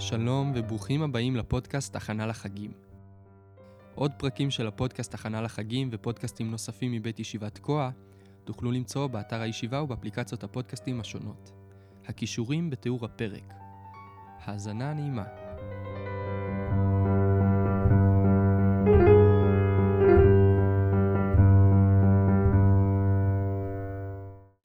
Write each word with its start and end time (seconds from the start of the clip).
שלום 0.00 0.52
וברוכים 0.54 1.02
הבאים 1.02 1.36
לפודקאסט 1.36 1.96
הכנה 1.96 2.26
לחגים. 2.26 2.72
עוד 3.94 4.12
פרקים 4.18 4.50
של 4.50 4.66
הפודקאסט 4.66 5.14
הכנה 5.14 5.42
לחגים 5.42 5.88
ופודקאסטים 5.92 6.50
נוספים 6.50 6.92
מבית 6.92 7.20
ישיבת 7.20 7.54
תקוע 7.54 7.90
תוכלו 8.44 8.72
למצוא 8.72 9.06
באתר 9.06 9.40
הישיבה 9.40 9.82
ובאפליקציות 9.82 10.44
הפודקאסטים 10.44 11.00
השונות. 11.00 11.52
הכישורים 12.06 12.70
בתיאור 12.70 13.04
הפרק. 13.04 13.54
האזנה 14.44 14.94
נעימה. 14.94 15.24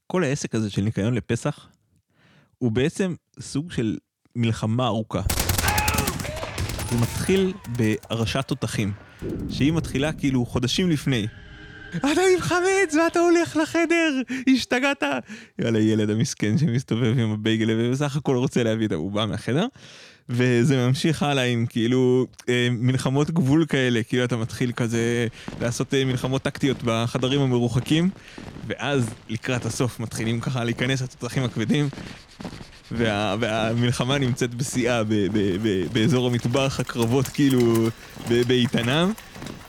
כל 0.07 0.23
העסק 0.23 0.55
הזה 0.55 0.69
של 0.69 0.81
ניקיון 0.81 1.13
לפסח 1.13 1.69
הוא 2.57 2.71
בעצם 2.71 3.15
סוג 3.39 3.71
של 3.71 3.97
מלחמה 4.35 4.87
ארוכה. 4.87 5.21
זה 6.91 6.97
מתחיל 7.01 7.53
בהרשת 7.67 8.47
תותחים, 8.47 8.91
שהיא 9.49 9.73
מתחילה 9.73 10.11
כאילו 10.11 10.45
חודשים 10.45 10.89
לפני. 10.89 11.27
אתה 11.97 12.05
עם 12.05 12.39
חמץ 12.39 12.95
ואתה 13.03 13.19
הולך 13.19 13.57
לחדר, 13.57 14.21
השתגעת. 14.53 15.03
יאללה, 15.59 15.79
ילד 15.79 16.09
המסכן 16.09 16.57
שמסתובב 16.57 17.19
עם 17.19 17.31
הבייגל 17.31 17.67
ובסך 17.69 18.15
הכל 18.15 18.35
רוצה 18.35 18.63
להביא 18.63 18.87
את 18.87 18.91
הבובה 18.91 19.25
מהחדר. 19.25 19.65
וזה 20.29 20.87
ממשיך 20.87 21.23
הלאה 21.23 21.43
עם 21.43 21.65
כאילו 21.65 22.25
אה, 22.49 22.67
מלחמות 22.71 23.31
גבול 23.31 23.65
כאלה, 23.65 24.03
כאילו 24.03 24.23
אתה 24.23 24.37
מתחיל 24.37 24.71
כזה 24.71 25.27
לעשות 25.61 25.93
אה, 25.93 26.05
מלחמות 26.05 26.41
טקטיות 26.41 26.77
בחדרים 26.83 27.41
המרוחקים, 27.41 28.09
ואז 28.67 29.09
לקראת 29.29 29.65
הסוף 29.65 29.99
מתחילים 29.99 30.39
ככה 30.39 30.63
להיכנס 30.63 31.01
לתותחים 31.01 31.43
הכבדים, 31.43 31.89
וה, 32.91 33.35
והמלחמה 33.39 34.17
נמצאת 34.17 34.55
בשיאה 34.55 35.01
באזור 35.93 36.27
המטבח, 36.27 36.79
הקרבות 36.79 37.27
כאילו 37.27 37.89
באיתנם, 38.27 39.11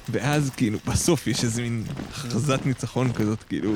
ואז 0.08 0.50
כאילו 0.56 0.78
בסוף 0.86 1.26
יש 1.26 1.44
איזה 1.44 1.62
מין 1.62 1.84
הכרזת 2.10 2.66
ניצחון 2.66 3.12
כזאת 3.12 3.42
כאילו 3.42 3.72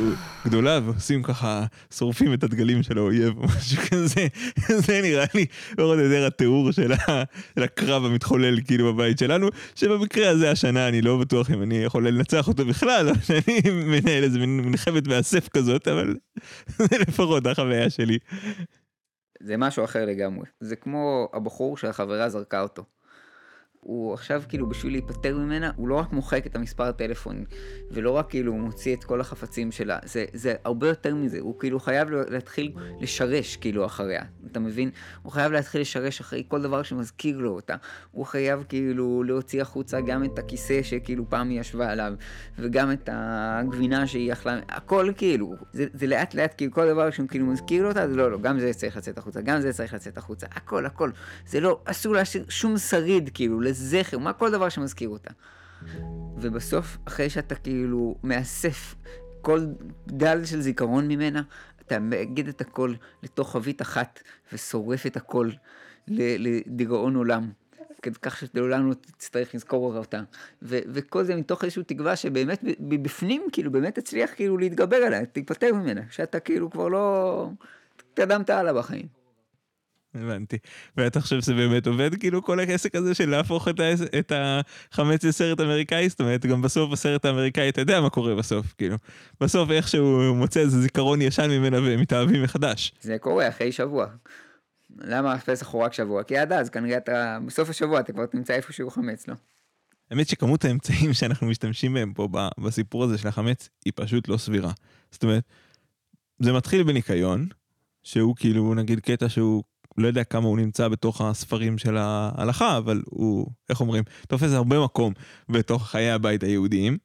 גדולה 0.47 0.81
ועושים 0.85 1.23
ככה 1.23 1.65
שורפים 1.95 2.35
את 2.35 2.45
הדגלים 2.45 2.83
של 2.83 2.99
האויב 2.99 3.39
או 3.39 3.45
משהו 3.45 3.83
כזה 3.91 4.27
זה 4.87 5.01
נראה 5.03 5.25
לי 5.35 5.47
מאוד 5.79 5.99
יותר 5.99 6.27
התיאור 6.27 6.73
של, 6.73 6.93
ה, 6.93 7.23
של 7.55 7.63
הקרב 7.63 8.05
המתחולל 8.05 8.61
כאילו 8.61 8.95
בבית 8.95 9.19
שלנו 9.19 9.49
שבמקרה 9.75 10.29
הזה 10.29 10.51
השנה 10.51 10.89
אני 10.89 11.03
לא 11.03 11.17
בטוח 11.17 11.51
אם 11.51 11.63
אני 11.63 11.77
יכול 11.77 12.09
לנצח 12.09 12.49
אותו 12.49 12.67
בכלל 12.67 13.09
או 13.09 13.15
שאני 13.23 13.61
מנהל 13.87 14.25
איזה 14.25 14.39
מין 14.39 14.61
מלחמת 14.61 15.07
מאסף 15.07 15.49
כזאת 15.49 15.89
אבל 15.89 16.17
זה 16.79 16.99
לפחות 16.99 17.47
החוויה 17.47 17.91
שלי. 17.91 18.19
זה 19.41 19.57
משהו 19.57 19.85
אחר 19.85 20.05
לגמרי 20.05 20.47
זה 20.61 20.77
כמו 20.77 21.29
הבחור 21.33 21.77
שהחברה 21.77 22.29
זרקה 22.29 22.61
אותו. 22.61 22.85
הוא 23.81 24.15
עכשיו 24.15 24.43
כאילו 24.49 24.69
בשביל 24.69 24.93
להיפטר 24.93 25.37
ממנה, 25.37 25.71
הוא 25.77 25.89
לא 25.89 25.95
רק 25.95 26.13
מוחק 26.13 26.47
את 26.47 26.57
המספר 26.57 26.85
הטלפון, 26.85 27.45
ולא 27.91 28.11
רק 28.11 28.31
כאילו 28.31 28.55
מוציא 28.55 28.97
את 28.97 29.05
כל 29.05 29.21
החפצים 29.21 29.73
שלה, 29.73 29.99
זה, 30.05 30.25
זה 30.33 30.55
הרבה 30.65 30.89
יותר 30.89 31.15
מזה, 31.15 31.39
הוא 31.41 31.59
כאילו 31.59 31.81
חייב 31.81 32.11
להתחיל 32.11 32.73
לשרש 33.01 33.57
כאילו 33.57 33.87
אחריה, 33.87 34.23
אתה 34.51 34.61
מבין? 34.61 34.91
הוא 35.23 35.33
חייב 35.33 35.53
להתחיל 35.53 35.81
לשרש 35.81 36.21
אחרי 36.21 36.45
כל 36.49 36.63
דבר 36.63 36.83
שמזכיר 36.83 37.39
לו 37.39 37.51
אותה, 37.51 37.75
הוא 38.13 38.27
חייב 38.27 38.65
כאילו 38.69 39.23
להוציא 39.23 39.63
החוצה 39.63 40.01
גם 40.01 40.25
את 40.25 40.39
הכיסא 40.39 40.83
שכאילו 40.83 41.31
פעם 41.31 41.49
היא 41.49 41.61
ישבה 41.61 41.93
עליו, 41.93 42.13
וגם 42.59 42.93
את 42.93 43.09
הגבינה 43.13 44.07
שהיא 44.07 44.33
אכלה, 44.33 44.61
הכל 44.69 45.13
כאילו, 45.17 45.55
זה, 45.73 45.87
זה 45.95 46.07
לאט 46.07 46.35
לאט 46.35 46.55
כאילו 46.57 46.73
כל 46.73 46.89
דבר 46.89 47.11
שהוא 47.11 47.29
כאילו 47.29 47.47
מזכיר 47.47 47.83
לו 47.83 47.89
אותה, 47.89 48.09
זה 48.09 48.17
לא, 48.17 48.31
לא, 48.31 48.39
גם 48.39 48.61
זה 48.61 48.73
צריך 48.73 48.97
לצאת 48.97 49.19
החוצה, 49.19 49.41
גם 49.41 49.61
זה 49.61 49.73
צריך 49.73 49.95
לצאת 49.95 50.19
החוצה, 50.19 50.47
הכל, 50.51 50.87
הכל, 50.87 51.11
זה 51.47 51.61
לא, 51.61 51.81
אסור 51.85 52.15
להשאיר 52.15 52.45
שום 52.49 52.79
שריד 52.79 53.31
כאילו, 53.35 53.61
לזכר, 53.71 54.19
מה 54.19 54.33
כל 54.33 54.51
דבר 54.51 54.69
שמזכיר 54.69 55.09
אותה. 55.09 55.31
ובסוף, 56.37 56.99
אחרי 57.05 57.31
שאתה 57.31 57.55
כאילו 57.55 58.15
מאסף 58.23 58.95
כל 59.41 59.67
גל 60.09 60.45
של 60.45 60.61
זיכרון 60.61 61.09
ממנה, 61.09 61.43
אתה 61.81 61.99
מאגד 61.99 62.49
את 62.49 62.61
הכל 62.61 62.95
לתוך 63.23 63.53
חבית 63.53 63.83
אחת 63.83 64.21
ושורף 64.53 65.07
את 65.07 65.17
הכל 65.17 65.51
לדיראון 66.09 67.17
עולם. 67.17 67.51
כך 68.23 68.37
שלעולם 68.37 68.89
לא 68.89 68.95
תצטרך 68.95 69.55
לזכור 69.55 69.97
אותה. 69.99 70.23
ו- 70.63 70.79
וכל 70.87 71.25
זה 71.25 71.37
מתוך 71.37 71.65
איזושהי 71.65 71.85
תקווה 71.85 72.17
שבאמת 72.17 72.65
בפנים, 72.81 73.43
כאילו, 73.53 73.73
באמת 73.73 73.99
תצליח 73.99 74.31
כאילו 74.35 74.59
להתגבר 74.59 74.97
עליה, 74.97 75.27
תיפטר 75.27 75.75
ממנה, 75.75 76.01
שאתה 76.11 76.41
כאילו 76.41 76.71
כבר 76.71 76.89
לא... 76.89 77.51
התקדמת 77.97 78.51
הלאה 78.51 78.73
בחיים. 78.73 79.20
הבנתי. 80.15 80.59
ואתה 80.97 81.21
חושב 81.21 81.41
שזה 81.41 81.55
באמת 81.55 81.87
עובד 81.87 82.15
כאילו 82.15 82.43
כל 82.43 82.61
העסק 82.61 82.95
הזה 82.95 83.15
של 83.15 83.31
להפוך 83.31 83.69
את, 83.69 83.81
העס... 83.81 84.01
את 84.19 84.33
החמץ 84.35 85.25
לסרט 85.25 85.61
אמריקאי? 85.61 86.09
זאת 86.09 86.21
אומרת 86.21 86.47
גם 86.47 86.63
בסוף 86.63 86.91
בסרט 86.91 87.25
האמריקאי 87.25 87.69
אתה 87.69 87.81
יודע 87.81 88.01
מה 88.01 88.11
קורה 88.11 88.35
בסוף 88.35 88.75
כאילו. 88.79 88.97
בסוף 89.41 89.71
איכשהו 89.71 90.35
מוצא 90.35 90.61
איזה 90.61 90.81
זיכרון 90.81 91.23
ישן 91.23 91.51
ממנה 91.51 91.83
והם 91.83 92.01
מתאהבים 92.01 92.43
מחדש. 92.43 92.93
זה 93.01 93.19
קורה 93.19 93.49
אחרי 93.49 93.73
שבוע. 93.73 94.07
למה 94.99 95.39
פסח 95.39 95.69
הוא 95.69 95.83
רק 95.83 95.93
שבוע? 95.93 96.23
כי 96.23 96.37
עד 96.37 96.53
אז 96.53 96.71
כנראה 96.71 96.97
אתה 96.97 97.39
בסוף 97.47 97.71
השבוע 97.71 98.01
אתה 98.01 98.13
כבר 98.13 98.27
תמצא 98.27 98.55
איפה 98.55 98.73
שהוא 98.73 98.91
חמץ 98.91 99.29
לא? 99.29 99.35
האמת 100.11 100.29
שכמות 100.29 100.65
האמצעים 100.65 101.13
שאנחנו 101.13 101.47
משתמשים 101.47 101.95
בהם 101.95 102.13
פה 102.13 102.29
בסיפור 102.59 103.05
הזה 103.05 103.19
של 103.19 103.29
החמץ 103.29 103.69
היא 103.85 103.93
פשוט 103.97 104.29
לא 104.29 104.37
סבירה. 104.37 104.73
זאת 105.11 105.23
אומרת, 105.23 105.45
זה 106.39 106.53
מתחיל 106.53 106.83
בניקיון, 106.83 107.49
שהוא 108.03 108.37
כאילו 108.37 108.75
נגיד 108.75 109.01
קטע 109.01 109.29
שהוא 109.29 109.63
לא 110.01 110.07
יודע 110.07 110.25
כמה 110.25 110.47
הוא 110.47 110.59
נמצא 110.59 110.89
בתוך 110.89 111.21
הספרים 111.21 111.79
של 111.79 111.97
ההלכה, 111.97 112.79
אבל 112.79 113.03
הוא, 113.07 113.47
איך 113.71 113.81
אומרים, 113.81 114.05
תופס 114.29 114.53
הרבה 114.53 114.85
מקום 114.85 115.13
בתוך 115.49 115.89
חיי 115.89 116.11
הבית 116.11 116.43
היהודיים. 116.43 116.99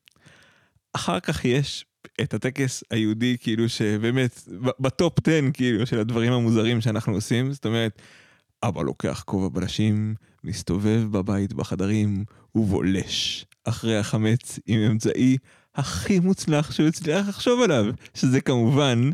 אחר 0.93 1.19
כך 1.19 1.45
יש 1.45 1.85
את 2.21 2.33
הטקס 2.33 2.83
היהודי, 2.91 3.37
כאילו 3.39 3.69
שבאמת, 3.69 4.47
בטופ 4.79 5.27
10 5.27 5.39
כאילו 5.53 5.85
של 5.85 5.99
הדברים 5.99 6.31
המוזרים 6.31 6.81
שאנחנו 6.81 7.13
עושים, 7.13 7.51
זאת 7.51 7.65
אומרת, 7.65 8.01
אבא 8.63 8.81
לוקח 8.81 9.23
כובע 9.25 9.49
בלשים, 9.49 10.15
מסתובב 10.43 11.03
בבית 11.11 11.53
בחדרים 11.53 12.25
ובולש 12.55 13.45
אחרי 13.63 13.97
החמץ 13.97 14.59
עם 14.65 14.79
אמצעי 14.79 15.37
הכי 15.75 16.19
מוצלח 16.19 16.71
שהוא 16.71 16.87
הצליח 16.87 17.27
לחשוב 17.27 17.61
עליו, 17.61 17.85
שזה 18.13 18.41
כמובן 18.41 19.09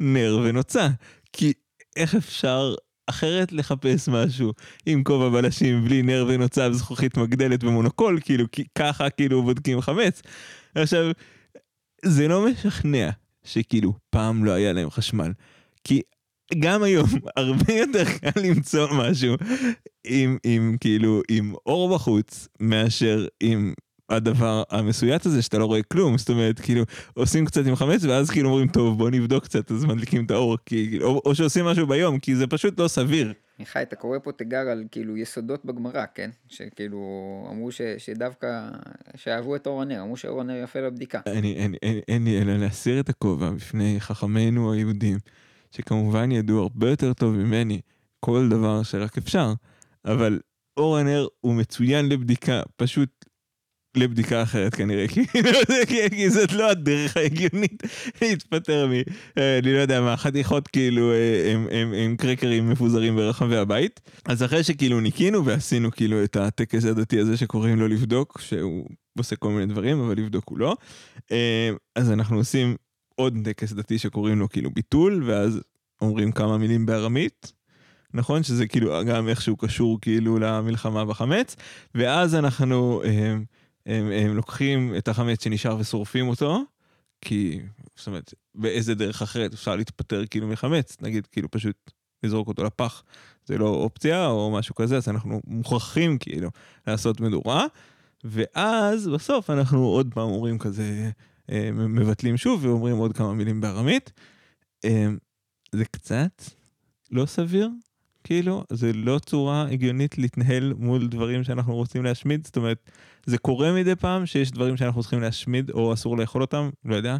נר 0.00 0.40
ונוצה. 0.44 0.88
כי 1.32 1.52
איך 1.96 2.14
אפשר 2.14 2.74
אחרת 3.06 3.52
לחפש 3.52 4.08
משהו 4.08 4.52
עם 4.86 5.04
כובע 5.04 5.28
בלשים 5.28 5.84
בלי 5.84 6.02
נר 6.02 6.26
ונוצה 6.28 6.68
וזכוכית 6.70 7.16
מגדלת 7.16 7.64
ומונוקול 7.64 8.20
כאילו 8.20 8.44
ככה 8.78 9.10
כאילו 9.10 9.42
בודקים 9.42 9.80
חמץ. 9.80 10.22
עכשיו 10.74 11.10
זה 12.04 12.28
לא 12.28 12.46
משכנע 12.46 13.10
שכאילו 13.44 13.92
פעם 14.10 14.44
לא 14.44 14.50
היה 14.50 14.72
להם 14.72 14.90
חשמל 14.90 15.32
כי 15.84 16.02
גם 16.58 16.82
היום 16.82 17.06
הרבה 17.36 17.72
יותר 17.72 18.04
קל 18.04 18.40
למצוא 18.40 18.88
משהו 18.92 19.34
עם, 20.04 20.38
עם 20.44 20.76
כאילו 20.80 21.22
עם 21.28 21.54
אור 21.66 21.94
בחוץ 21.94 22.48
מאשר 22.60 23.26
עם 23.40 23.74
הדבר 24.10 24.62
המסויט 24.70 25.26
הזה 25.26 25.42
שאתה 25.42 25.58
לא 25.58 25.64
רואה 25.64 25.82
כלום 25.82 26.18
זאת 26.18 26.30
אומרת 26.30 26.60
כאילו 26.60 26.84
עושים 27.14 27.44
קצת 27.44 27.66
עם 27.66 27.76
חמץ 27.76 28.04
ואז 28.04 28.30
כאילו 28.30 28.48
אומרים 28.48 28.68
טוב 28.68 28.98
בוא 28.98 29.10
נבדוק 29.10 29.44
קצת 29.44 29.70
אז 29.70 29.84
מדליקים 29.84 30.24
את 30.24 30.30
האור 30.30 30.56
כי 30.66 30.98
או, 31.02 31.22
או 31.24 31.34
שעושים 31.34 31.64
משהו 31.64 31.86
ביום 31.86 32.18
כי 32.18 32.36
זה 32.36 32.46
פשוט 32.46 32.80
לא 32.80 32.88
סביר. 32.88 33.32
מיכאי 33.58 33.82
אתה 33.82 33.96
קורא 33.96 34.18
פה 34.18 34.32
תיגר 34.32 34.58
על 34.58 34.84
כאילו 34.90 35.16
יסודות 35.16 35.64
בגמרא 35.64 36.04
כן 36.14 36.30
שכאילו 36.48 36.98
אמרו 37.50 37.72
ש, 37.72 37.80
שדווקא 37.98 38.68
שאהבו 39.14 39.56
את 39.56 39.66
אור 39.66 39.82
הנר 39.82 40.02
אמרו 40.02 40.16
שאור 40.16 40.40
הנר 40.40 40.62
יפה 40.64 40.80
לבדיקה. 40.80 41.20
אני 41.26 41.54
אין, 41.54 41.74
אין, 41.82 42.00
אין 42.08 42.24
לי 42.24 42.42
אלא 42.42 42.56
להסיר 42.56 43.00
את 43.00 43.08
הכובע 43.08 43.50
בפני 43.50 43.96
חכמינו 43.98 44.72
היהודים 44.72 45.18
שכמובן 45.70 46.32
ידעו 46.32 46.58
הרבה 46.58 46.90
יותר 46.90 47.12
טוב 47.12 47.34
ממני 47.34 47.80
כל 48.20 48.48
דבר 48.48 48.82
שרק 48.82 49.18
אפשר 49.18 49.52
אבל 50.04 50.40
אור 50.76 50.96
הנר 50.96 51.26
הוא 51.40 51.54
מצוין 51.54 52.08
לבדיקה 52.08 52.62
פשוט 52.76 53.15
לבדיקה 53.96 54.42
אחרת 54.42 54.74
כנראה, 54.74 55.06
כי 56.10 56.30
זאת 56.30 56.52
לא 56.52 56.70
הדרך 56.70 57.16
ההגיונית 57.16 57.82
להתפטר 58.22 58.86
מ... 58.86 58.92
אה, 59.38 59.58
אני 59.58 59.72
לא 59.72 59.78
יודע 59.78 60.00
מה, 60.00 60.16
חתיכות 60.16 60.68
כאילו 60.68 61.12
אה, 61.12 61.54
עם 62.04 62.16
קרקרים 62.16 62.70
מפוזרים 62.70 63.16
ברחבי 63.16 63.56
הבית. 63.56 64.00
אז 64.24 64.42
אחרי 64.42 64.64
שכאילו 64.64 65.00
ניקינו 65.00 65.44
ועשינו 65.44 65.90
כאילו 65.90 66.24
את 66.24 66.36
הטקס 66.36 66.84
הדתי 66.84 67.18
הזה 67.18 67.36
שקוראים 67.36 67.78
לו 67.78 67.88
לבדוק, 67.88 68.40
שהוא 68.40 68.88
עושה 69.18 69.36
כל 69.36 69.50
מיני 69.50 69.66
דברים, 69.66 70.00
אבל 70.00 70.16
לבדוק 70.16 70.48
הוא 70.48 70.58
לא, 70.58 70.76
אה, 71.32 71.70
אז 71.94 72.10
אנחנו 72.10 72.36
עושים 72.36 72.76
עוד 73.14 73.38
טקס 73.44 73.72
דתי 73.72 73.98
שקוראים 73.98 74.38
לו 74.38 74.48
כאילו 74.48 74.70
ביטול, 74.70 75.22
ואז 75.26 75.60
אומרים 76.00 76.32
כמה 76.32 76.58
מילים 76.58 76.86
בארמית. 76.86 77.52
נכון 78.14 78.42
שזה 78.42 78.66
כאילו 78.66 79.04
גם 79.06 79.28
איכשהו 79.28 79.56
קשור 79.56 79.98
כאילו 80.00 80.38
למלחמה 80.38 81.04
בחמץ 81.04 81.56
ואז 81.94 82.34
אנחנו 82.34 83.02
הם, 83.86 84.10
הם 84.10 84.36
לוקחים 84.36 84.94
את 84.98 85.08
החמץ 85.08 85.44
שנשאר 85.44 85.76
ושורפים 85.78 86.28
אותו, 86.28 86.64
כי, 87.20 87.60
זאת 87.96 88.06
אומרת, 88.06 88.34
באיזה 88.54 88.94
דרך 88.94 89.22
אחרת 89.22 89.54
אפשר 89.54 89.76
להתפטר 89.76 90.26
כאילו 90.26 90.48
מחמץ, 90.48 90.96
נגיד 91.00 91.26
כאילו 91.26 91.50
פשוט 91.50 91.90
לזרוק 92.22 92.48
אותו 92.48 92.64
לפח. 92.64 93.02
זה 93.44 93.58
לא 93.58 93.68
אופציה 93.68 94.26
או 94.26 94.50
משהו 94.50 94.74
כזה, 94.74 94.96
אז 94.96 95.08
אנחנו 95.08 95.40
מוכרחים 95.46 96.18
כאילו 96.18 96.50
לעשות 96.86 97.20
מדורה, 97.20 97.66
ואז 98.24 99.08
בסוף 99.08 99.50
אנחנו 99.50 99.78
עוד 99.78 100.14
פעם 100.14 100.28
אומרים 100.28 100.58
כזה, 100.58 101.10
אה, 101.50 101.70
מבטלים 101.72 102.36
שוב 102.36 102.64
ואומרים 102.64 102.96
עוד 102.96 103.12
כמה 103.16 103.34
מילים 103.34 103.60
בארמית. 103.60 104.12
אה, 104.84 105.06
זה 105.72 105.84
קצת 105.84 106.42
לא 107.10 107.26
סביר, 107.26 107.68
כאילו, 108.26 108.64
זה 108.72 108.92
לא 108.92 109.18
צורה 109.18 109.66
הגיונית 109.70 110.18
להתנהל 110.18 110.74
מול 110.78 111.08
דברים 111.08 111.44
שאנחנו 111.44 111.74
רוצים 111.74 112.04
להשמיד, 112.04 112.46
זאת 112.46 112.56
אומרת, 112.56 112.90
זה 113.26 113.38
קורה 113.38 113.72
מדי 113.72 113.96
פעם 113.96 114.26
שיש 114.26 114.50
דברים 114.50 114.76
שאנחנו 114.76 115.00
צריכים 115.00 115.20
להשמיד 115.20 115.70
או 115.70 115.92
אסור 115.92 116.16
לאכול 116.16 116.42
אותם, 116.42 116.70
לא 116.84 116.94
יודע, 116.94 117.16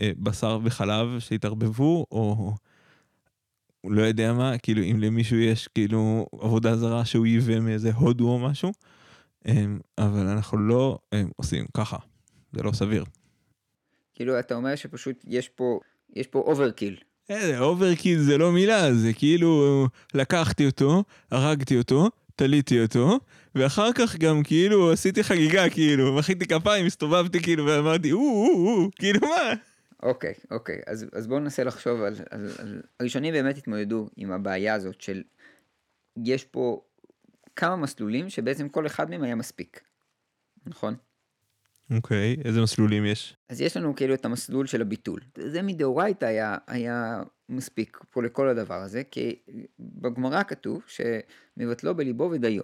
אה, 0.00 0.10
בשר 0.18 0.58
וחלב 0.64 1.18
שהתערבבו, 1.18 2.06
או 2.12 2.52
לא 3.84 4.02
יודע 4.02 4.32
מה, 4.32 4.58
כאילו 4.58 4.82
אם 4.82 5.00
למישהו 5.00 5.36
יש 5.36 5.68
כאילו 5.68 6.26
עבודה 6.32 6.76
זרה 6.76 7.04
שהוא 7.04 7.26
ייבא 7.26 7.60
מאיזה 7.60 7.92
הודו 7.92 8.28
או 8.28 8.38
משהו, 8.38 8.72
אמ, 9.48 9.78
אבל 9.98 10.26
אנחנו 10.26 10.58
לא 10.58 10.98
אמ, 11.14 11.30
עושים 11.36 11.66
ככה, 11.76 11.96
זה 12.52 12.62
לא 12.62 12.72
סביר. 12.72 13.04
כאילו 14.14 14.38
אתה 14.38 14.54
אומר 14.54 14.74
שפשוט 14.74 15.24
יש 15.26 15.48
פה, 15.48 15.80
יש 16.16 16.26
פה 16.26 16.38
overkill. 16.38 16.96
overkill 17.58 18.18
זה 18.18 18.38
לא 18.38 18.52
מילה, 18.52 18.94
זה 18.94 19.12
כאילו 19.12 19.86
לקחתי 20.14 20.66
אותו, 20.66 21.04
הרגתי 21.30 21.78
אותו, 21.78 22.10
תליתי 22.36 22.82
אותו, 22.82 23.20
ואחר 23.54 23.92
כך 23.92 24.16
גם 24.16 24.42
כאילו 24.42 24.92
עשיתי 24.92 25.24
חגיגה, 25.24 25.70
כאילו, 25.70 26.14
מחאתי 26.14 26.46
כפיים, 26.46 26.86
הסתובבתי 26.86 27.42
כאילו 27.42 27.66
ואמרתי, 27.66 28.12
או, 28.12 28.18
או, 28.18 28.66
או, 28.66 28.90
כאילו 28.96 29.20
מה? 29.20 29.52
אוקיי, 30.02 30.34
אוקיי, 30.50 30.80
אז, 30.86 31.06
אז 31.12 31.26
בואו 31.26 31.40
ננסה 31.40 31.64
לחשוב 31.64 32.02
על, 32.02 32.14
על, 32.30 32.50
על... 32.58 32.82
הראשונים 33.00 33.32
באמת 33.32 33.56
התמודדו 33.56 34.08
עם 34.16 34.32
הבעיה 34.32 34.74
הזאת 34.74 35.00
של... 35.00 35.22
יש 36.24 36.44
פה 36.44 36.80
כמה 37.56 37.76
מסלולים 37.76 38.30
שבעצם 38.30 38.68
כל 38.68 38.86
אחד 38.86 39.10
מהם 39.10 39.22
היה 39.22 39.34
מספיק, 39.34 39.80
נכון? 40.66 40.94
אוקיי, 41.90 42.36
okay, 42.38 42.46
איזה 42.46 42.60
מסלולים 42.60 43.04
יש? 43.04 43.36
אז 43.48 43.60
יש 43.60 43.76
לנו 43.76 43.96
כאילו 43.96 44.14
את 44.14 44.24
המסלול 44.24 44.66
של 44.66 44.80
הביטול. 44.80 45.20
זה 45.38 45.62
מדאורייתא 45.62 46.24
היה, 46.24 46.56
היה 46.66 47.22
מספיק 47.48 47.98
פה 48.10 48.22
לכל 48.22 48.48
הדבר 48.48 48.74
הזה, 48.82 49.02
כי 49.10 49.38
בגמרא 49.78 50.42
כתוב 50.42 50.82
שמבטלו 50.86 51.94
בליבו 51.94 52.30
ודיו. 52.32 52.62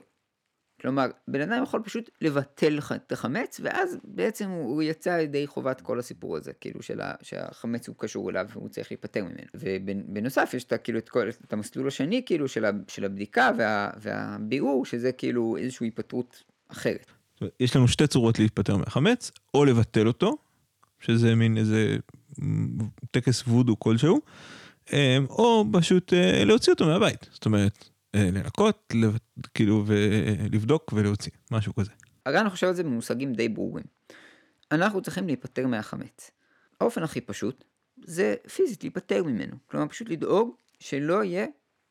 כלומר, 0.80 1.06
בן 1.28 1.40
אדם 1.40 1.62
יכול 1.62 1.82
פשוט 1.82 2.10
לבטל 2.20 2.78
את 2.94 3.12
החמץ, 3.12 3.60
ואז 3.62 3.98
בעצם 4.04 4.50
הוא, 4.50 4.74
הוא 4.74 4.82
יצא 4.82 5.18
ידי 5.22 5.46
חובת 5.46 5.80
כל 5.80 5.98
הסיפור 5.98 6.36
הזה, 6.36 6.52
כאילו 6.52 6.82
של 6.82 7.00
ה, 7.00 7.14
שהחמץ 7.22 7.88
הוא 7.88 7.96
קשור 7.98 8.30
אליו 8.30 8.46
והוא 8.52 8.68
צריך 8.68 8.90
להיפטר 8.90 9.24
ממנו. 9.24 9.46
ובנוסף 9.54 10.50
יש 10.54 10.64
את, 10.64 10.72
כאילו, 10.84 10.98
את, 10.98 11.08
כל, 11.08 11.28
את 11.44 11.52
המסלול 11.52 11.88
השני 11.88 12.22
כאילו 12.26 12.48
של, 12.48 12.64
ה, 12.64 12.70
של 12.88 13.04
הבדיקה 13.04 13.50
וה, 13.58 13.90
והביאור, 14.00 14.84
שזה 14.84 15.12
כאילו 15.12 15.56
איזושהי 15.56 15.86
היפטרות 15.86 16.44
אחרת. 16.68 17.10
יש 17.60 17.76
לנו 17.76 17.88
שתי 17.88 18.06
צורות 18.06 18.38
להיפטר 18.38 18.76
מהחמץ, 18.76 19.30
או 19.54 19.64
לבטל 19.64 20.06
אותו, 20.06 20.36
שזה 21.00 21.34
מין 21.34 21.58
איזה 21.58 21.96
טקס 23.10 23.42
וודו 23.46 23.78
כלשהו, 23.78 24.20
אמ, 24.92 25.26
או 25.30 25.64
פשוט 25.72 26.12
אה, 26.12 26.44
להוציא 26.44 26.72
אותו 26.72 26.86
מהבית. 26.86 27.28
זאת 27.32 27.46
אומרת, 27.46 27.90
אה, 28.14 28.30
לנקות, 28.32 28.92
כאילו, 29.54 29.84
ולבדוק 29.86 30.92
ולהוציא, 30.92 31.32
משהו 31.50 31.74
כזה. 31.74 31.90
הרי 32.26 32.40
אני 32.40 32.50
חושב 32.50 32.66
על 32.66 32.74
זה 32.74 32.82
במושגים 32.82 33.32
די 33.32 33.48
ברורים. 33.48 33.84
אנחנו 34.72 35.02
צריכים 35.02 35.26
להיפטר 35.26 35.66
מהחמץ. 35.66 36.30
האופן 36.80 37.02
הכי 37.02 37.20
פשוט 37.20 37.64
זה 38.04 38.34
פיזית 38.54 38.82
להיפטר 38.82 39.24
ממנו. 39.24 39.56
כלומר, 39.66 39.88
פשוט 39.88 40.08
לדאוג 40.08 40.56
שלא 40.80 41.24
יהיה 41.24 41.46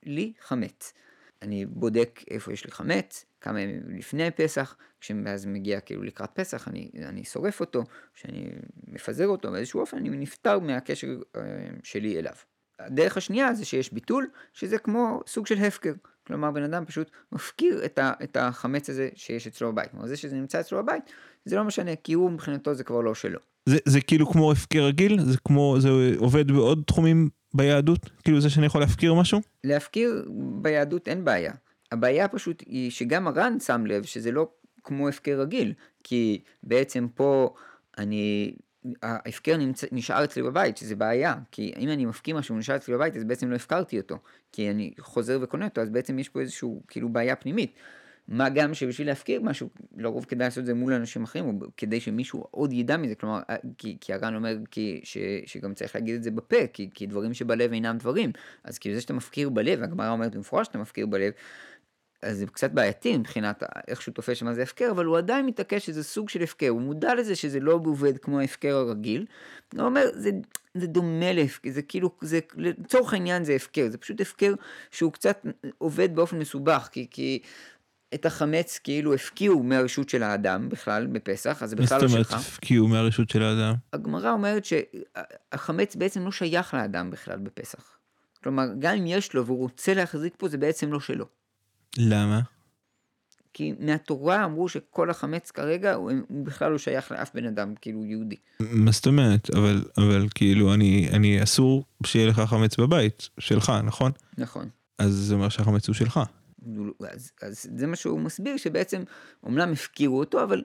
לי 0.06 0.34
חמץ. 0.42 0.94
אני 1.42 1.66
בודק 1.66 2.24
איפה 2.30 2.54
יש 2.54 2.66
לי 2.66 2.72
חמץ, 2.72 3.26
כמה 3.44 3.62
ימים 3.62 3.82
לפני 3.88 4.32
פסח, 4.32 4.76
כשאז 5.02 5.46
מגיע 5.46 5.80
כאילו 5.80 6.04
לקראת 6.04 6.30
פסח, 6.34 6.68
אני, 6.68 6.90
אני 7.06 7.24
שורף 7.24 7.60
אותו, 7.60 7.84
כשאני 8.14 8.50
מפזר 8.88 9.28
אותו 9.28 9.52
באיזשהו 9.52 9.80
אופן, 9.80 9.98
אני 9.98 10.10
נפטר 10.10 10.60
מהקשר 10.60 11.08
אה, 11.36 11.42
שלי 11.84 12.20
אליו. 12.20 12.34
הדרך 12.80 13.18
השנייה 13.18 13.54
זה 13.54 13.66
שיש 13.66 13.94
ביטול, 13.94 14.30
שזה 14.54 14.78
כמו 14.78 15.22
סוג 15.28 15.48
של 15.48 15.58
הפקר. 15.58 15.94
כלומר, 16.28 16.52
בן 16.52 16.64
אדם 16.64 16.86
פשוט 16.86 17.12
מפקיר 17.32 17.86
את, 17.86 18.00
ה, 18.00 18.14
את 18.24 18.38
החמץ 18.38 18.90
הזה 18.90 19.10
שיש 19.16 19.48
אצלו 19.48 19.72
בבית. 19.72 19.92
כלומר, 19.92 20.08
זה 20.08 20.18
שזה 20.18 20.36
נמצא 20.36 20.60
אצלו 20.60 20.84
בבית, 20.84 21.04
זה 21.46 21.56
לא 21.56 21.64
משנה, 21.64 21.96
כי 21.96 22.14
הוא 22.14 22.32
מבחינתו 22.32 22.74
זה 22.74 22.84
כבר 22.84 23.02
לא 23.02 23.16
שלו. 23.16 23.40
זה, 23.70 23.78
זה 23.86 24.02
כאילו 24.02 24.28
כמו 24.28 24.52
הפקר 24.52 24.84
רגיל? 24.84 25.22
זה 25.22 25.38
כמו, 25.46 25.76
זה 25.80 25.90
עובד 26.18 26.52
בעוד 26.52 26.84
תחומים 26.88 27.30
ביהדות? 27.54 28.10
כאילו 28.24 28.42
זה 28.42 28.50
שאני 28.50 28.66
יכול 28.66 28.82
להפקיר 28.82 29.14
משהו? 29.14 29.42
להפקיר 29.64 30.26
ביהדות 30.62 31.08
אין 31.08 31.26
בעיה. 31.26 31.54
הבעיה 31.94 32.28
פשוט 32.28 32.64
היא 32.66 32.92
שגם 32.92 33.28
הר"ן 33.28 33.60
שם 33.60 33.86
לב 33.86 34.04
שזה 34.04 34.32
לא 34.32 34.50
כמו 34.84 35.10
הפקר 35.10 35.40
רגיל, 35.40 35.74
כי 36.04 36.42
בעצם 36.64 37.08
פה 37.16 37.54
אני 37.98 38.56
ההפקר 39.02 39.58
נמצא, 39.58 39.88
נשאר 39.92 40.24
אצלי 40.24 40.44
בבית, 40.44 40.78
שזה 40.78 40.96
בעיה, 40.96 41.36
כי 41.52 41.74
אם 41.80 41.90
אני 41.90 42.06
מפקיר 42.06 42.36
משהו 42.36 42.58
נשאר 42.58 42.76
אצלי 42.76 42.94
בבית, 42.94 43.16
אז 43.16 43.24
בעצם 43.24 43.52
לא 43.52 43.56
הפקרתי 43.56 43.98
אותו, 43.98 44.18
כי 44.52 44.70
אני 44.70 44.94
חוזר 45.00 45.40
וקונה 45.42 45.66
אותו, 45.66 45.82
אז 45.82 45.90
בעצם 45.90 46.20
יש 46.20 46.30
פה 46.30 46.40
איזשהו, 46.42 46.82
כאילו, 46.88 47.10
בעיה 47.10 47.36
פנימית. 47.36 47.74
מה 48.28 48.50
גם 48.50 48.74
שבשביל 48.74 49.08
להפקיר 49.08 49.42
משהו, 49.42 49.70
לרוב 49.98 50.26
כדאי 50.26 50.48
לעשות 50.48 50.62
את 50.62 50.66
זה 50.66 50.74
מול 50.74 50.94
אנשים 50.94 51.24
אחרים, 51.24 51.46
או 51.46 51.52
כדי 51.78 52.00
שמישהו 52.00 52.44
עוד 52.52 52.74
ידע 52.74 52.98
מזה, 52.98 53.16
כלומר, 53.16 53.42
אה, 53.50 53.56
כי, 53.78 53.98
כי 54.02 54.14
הר"ן 54.14 54.36
אומר 54.36 54.58
כי, 54.72 55.02
ש, 55.04 55.18
שגם 55.46 55.74
צריך 55.74 55.96
להגיד 55.96 56.16
את 56.16 56.24
זה 56.24 56.32
בפה, 56.32 56.68
כי, 56.74 56.90
כי 56.94 57.06
דברים 57.06 57.34
שבלב 57.34 57.74
אינם 57.74 57.98
דברים. 57.98 58.32
אז 58.64 58.78
כאילו 58.80 58.96
זה 58.96 59.02
שאתה 59.02 59.14
מפקיר 59.14 59.50
בלב, 59.50 59.84
הגמרא 59.84 60.10
אומרת 60.10 60.36
במפורש 60.36 60.68
שאתה 60.68 60.78
מפקיר 60.78 61.06
בלב, 61.06 61.34
אז 62.24 62.38
זה 62.38 62.46
קצת 62.46 62.72
בעייתי 62.72 63.18
מבחינת 63.18 63.64
איך 63.88 64.02
שהוא 64.02 64.14
תופס 64.14 64.38
שמה 64.38 64.54
זה 64.54 64.64
הפקר, 64.64 64.92
אבל 64.92 65.06
הוא 65.06 65.18
עדיין 65.18 65.46
מתעקש 65.46 65.86
שזה 65.86 66.04
סוג 66.04 66.30
של 66.30 66.44
הפקר, 66.44 66.70
הוא 66.70 66.82
מודע 66.82 67.16
לזה 67.16 67.36
שזה 67.36 67.60
לא 67.60 67.74
עובד 67.74 68.18
כמו 68.18 68.40
ההפקר 68.40 68.76
הרגיל. 68.76 69.26
הוא 69.74 69.82
אומר, 69.82 70.06
זה, 70.14 70.32
זה 70.74 70.88
דומה 70.88 71.34
להפקר, 71.34 71.70
זה 71.72 71.82
כאילו, 71.82 72.12
זה, 72.22 72.40
לצורך 72.56 73.14
העניין 73.14 73.44
זה 73.44 73.56
הפקר, 73.56 73.88
זה 73.90 73.98
פשוט 73.98 74.22
הפקר 74.22 74.54
שהוא 74.92 75.12
קצת 75.12 75.46
עובד 75.78 76.16
באופן 76.16 76.40
מסובך, 76.40 76.90
כי, 76.92 77.08
כי 77.12 77.40
את 78.14 78.26
החמץ 78.26 78.80
כאילו 78.84 79.14
הפקיעו 79.14 79.64
מהרשות 79.64 80.10
של 80.10 80.24
האדם 80.24 80.70
בכלל 80.70 81.08
בפסח, 81.08 81.64
אז 81.64 81.70
זה 81.70 81.76
בכלל 81.76 82.02
לא 82.02 82.08
שלך. 82.08 82.18
מה 82.18 82.24
זאת 82.24 82.32
אומרת 82.32 82.46
הפקיעו 82.48 82.88
מהרשות 82.88 83.30
של 83.30 83.44
האדם? 83.44 83.76
הגמרא 83.94 84.32
אומרת 84.32 84.66
שהחמץ 84.66 85.96
בעצם 85.96 86.26
לא 86.26 86.32
שייך 86.32 86.74
לאדם 86.74 87.12
בכלל 87.12 87.40
בפסח. 87.40 87.98
כלומר, 88.44 88.68
גם 88.80 88.96
אם 88.96 89.08
יש 89.08 89.34
לו 89.34 89.46
והוא 89.46 89.58
רוצה 89.58 89.94
להחזיק 89.94 90.34
פה, 90.38 90.48
זה 90.48 90.58
בעצם 90.58 90.94
לא 90.94 91.00
שלו. 91.00 91.26
למה? 91.98 92.42
כי 93.54 93.74
מהתורה 93.80 94.46
אמרו 94.46 94.70
שכל 94.70 95.10
החמץ 95.10 95.52
כרגע 95.52 95.94
הוא, 95.94 96.12
הוא 96.30 96.46
בכלל 96.46 96.72
לא 96.72 96.78
שייך 96.78 97.12
לאף 97.12 97.32
בן 97.34 97.46
אדם 97.46 97.74
כאילו 97.82 98.06
יהודי. 98.06 98.36
מה 98.60 98.92
זאת 98.92 99.08
אומרת? 99.08 99.50
אבל, 99.50 99.84
אבל 99.98 100.28
כאילו 100.36 100.74
אני, 100.74 101.10
אני 101.14 101.44
אסור 101.44 101.84
שיהיה 102.06 102.28
לך 102.28 102.40
חמץ 102.40 102.78
בבית 102.78 103.30
שלך, 103.40 103.72
נכון? 103.84 104.12
נכון. 104.38 104.70
אז 104.98 105.14
זה 105.14 105.36
אומר 105.36 105.50
שהחמץ 105.50 105.88
הוא 105.88 105.96
שלך. 105.96 106.20
אז, 107.12 107.32
אז 107.42 107.68
זה 107.76 107.88
מה 107.88 107.96
שהוא 107.96 108.20
מסביר 108.20 108.58
שבעצם 108.58 109.04
אומנם 109.44 109.72
הפקירו 109.72 110.20
אותו 110.20 110.44
אבל 110.44 110.64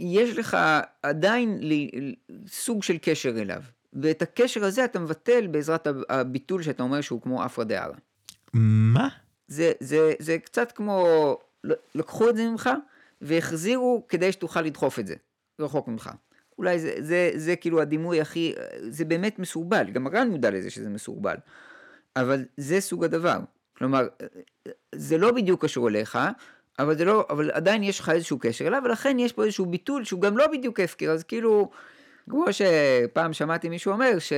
יש 0.00 0.36
לך 0.36 0.56
עדיין 1.02 1.58
לי, 1.60 1.90
סוג 2.46 2.82
של 2.82 2.96
קשר 3.02 3.42
אליו 3.42 3.62
ואת 3.92 4.22
הקשר 4.22 4.64
הזה 4.64 4.84
אתה 4.84 4.98
מבטל 4.98 5.46
בעזרת 5.46 5.86
הביטול 6.08 6.62
שאתה 6.62 6.82
אומר 6.82 7.00
שהוא 7.00 7.22
כמו 7.22 7.44
אפרא 7.46 7.64
דארא. 7.64 7.94
מה? 8.54 9.08
זה, 9.48 9.72
זה, 9.80 10.12
זה 10.18 10.38
קצת 10.38 10.72
כמו, 10.72 11.06
לקחו 11.94 12.30
את 12.30 12.36
זה 12.36 12.48
ממך 12.48 12.70
והחזירו 13.20 14.06
כדי 14.08 14.32
שתוכל 14.32 14.62
לדחוף 14.62 14.98
את 14.98 15.06
זה, 15.06 15.14
רחוק 15.60 15.88
ממך. 15.88 16.10
אולי 16.58 16.78
זה, 16.78 16.94
זה, 16.98 17.30
זה 17.34 17.56
כאילו 17.56 17.80
הדימוי 17.80 18.20
הכי, 18.20 18.54
זה 18.88 19.04
באמת 19.04 19.38
מסורבל, 19.38 19.90
גם 19.90 20.06
הר"ן 20.06 20.28
מודע 20.28 20.50
לזה 20.50 20.70
שזה 20.70 20.88
מסורבל, 20.88 21.36
אבל 22.16 22.44
זה 22.56 22.80
סוג 22.80 23.04
הדבר. 23.04 23.38
כלומר, 23.76 24.08
זה 24.94 25.18
לא 25.18 25.32
בדיוק 25.32 25.64
קשור 25.64 25.88
אליך, 25.88 26.18
אבל 26.78 26.98
זה 26.98 27.04
לא, 27.04 27.26
אבל 27.30 27.50
עדיין 27.50 27.82
יש 27.82 28.00
לך 28.00 28.08
איזשהו 28.08 28.38
קשר 28.38 28.66
אליו, 28.66 28.82
ולכן 28.84 29.18
יש 29.18 29.32
פה 29.32 29.44
איזשהו 29.44 29.66
ביטול 29.66 30.04
שהוא 30.04 30.20
גם 30.20 30.38
לא 30.38 30.46
בדיוק 30.46 30.80
הפקר, 30.80 31.10
אז 31.10 31.24
כאילו, 31.24 31.70
כמו 32.30 32.44
שפעם 32.50 33.32
שמעתי 33.32 33.68
מישהו 33.68 33.92
אומר, 33.92 34.18
ש... 34.18 34.32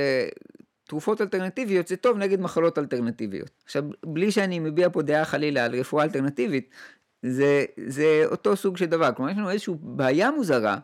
תרופות 0.91 1.21
אלטרנטיביות 1.21 1.87
זה 1.87 1.95
טוב 1.95 2.17
נגד 2.17 2.41
מחלות 2.41 2.77
אלטרנטיביות. 2.77 3.49
עכשיו, 3.65 3.83
בלי 4.05 4.31
שאני 4.31 4.59
מביע 4.59 4.89
פה 4.89 5.01
דעה 5.01 5.25
חלילה 5.25 5.65
על 5.65 5.79
רפואה 5.79 6.03
אלטרנטיבית, 6.03 6.69
זה, 7.23 7.65
זה 7.87 8.23
אותו 8.25 8.55
סוג 8.55 8.77
של 8.77 8.85
דבר. 8.85 9.09
כלומר, 9.15 9.31
יש 9.31 9.37
לנו 9.37 9.49
איזושהי 9.49 9.73
בעיה 9.81 10.31
מוזרה, 10.31 10.77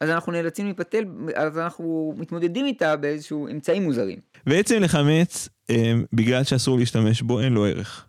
אז 0.00 0.10
אנחנו 0.10 0.32
נאלצים 0.32 0.64
להיפתל, 0.64 1.04
אז 1.34 1.58
אנחנו 1.58 2.14
מתמודדים 2.16 2.66
איתה 2.66 2.96
באיזשהו 2.96 3.48
אמצעים 3.48 3.82
מוזרים. 3.82 4.18
בעצם 4.46 4.82
לחמץ, 4.82 5.48
אה, 5.70 5.92
בגלל 6.12 6.44
שאסור 6.44 6.78
להשתמש 6.78 7.22
בו, 7.22 7.40
אין 7.40 7.52
לו 7.52 7.64
ערך. 7.64 8.06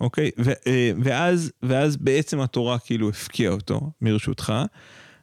אוקיי? 0.00 0.30
אה, 0.66 0.92
ואז, 1.02 1.52
ואז 1.62 1.96
בעצם 1.96 2.40
התורה 2.40 2.78
כאילו 2.78 3.08
הפקיעה 3.08 3.52
אותו 3.52 3.80
מרשותך, 4.00 4.52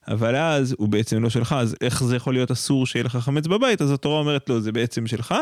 אבל 0.08 0.36
אז 0.36 0.76
הוא 0.78 0.90
בעצם 0.90 1.24
לא 1.24 1.30
שלך, 1.30 1.56
אז 1.60 1.76
איך 1.82 2.04
זה 2.04 2.16
יכול 2.16 2.34
להיות 2.34 2.52
אסור 2.52 2.86
שיהיה 2.86 3.04
לך 3.04 3.16
חמץ 3.16 3.48
בבית? 3.48 3.82
אז 3.82 3.92
התורה 3.92 4.20
אומרת 4.20 4.50
לו, 4.50 4.62
זה 4.62 4.72
בעצם 4.72 5.08
שלך. 5.08 5.36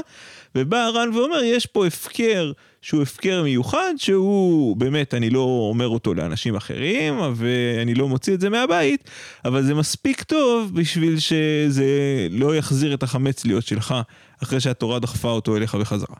ובא 0.55 0.77
הר"ן 0.77 1.09
ואומר, 1.15 1.43
יש 1.43 1.65
פה 1.65 1.87
הפקר 1.87 2.51
שהוא 2.81 3.01
הפקר 3.01 3.43
מיוחד, 3.43 3.93
שהוא 3.97 4.77
באמת, 4.77 5.13
אני 5.13 5.29
לא 5.29 5.67
אומר 5.69 5.87
אותו 5.87 6.13
לאנשים 6.13 6.55
אחרים, 6.55 7.19
ואני 7.35 7.95
לא 7.95 8.07
מוציא 8.07 8.33
את 8.33 8.41
זה 8.41 8.49
מהבית, 8.49 9.09
אבל 9.45 9.63
זה 9.63 9.73
מספיק 9.73 10.23
טוב 10.23 10.71
בשביל 10.73 11.19
שזה 11.19 11.87
לא 12.29 12.55
יחזיר 12.55 12.93
את 12.93 13.03
החמץ 13.03 13.45
להיות 13.45 13.65
שלך, 13.65 13.95
אחרי 14.43 14.59
שהתורה 14.59 14.99
דחפה 14.99 15.29
אותו 15.29 15.57
אליך 15.57 15.75
בחזרה. 15.75 16.15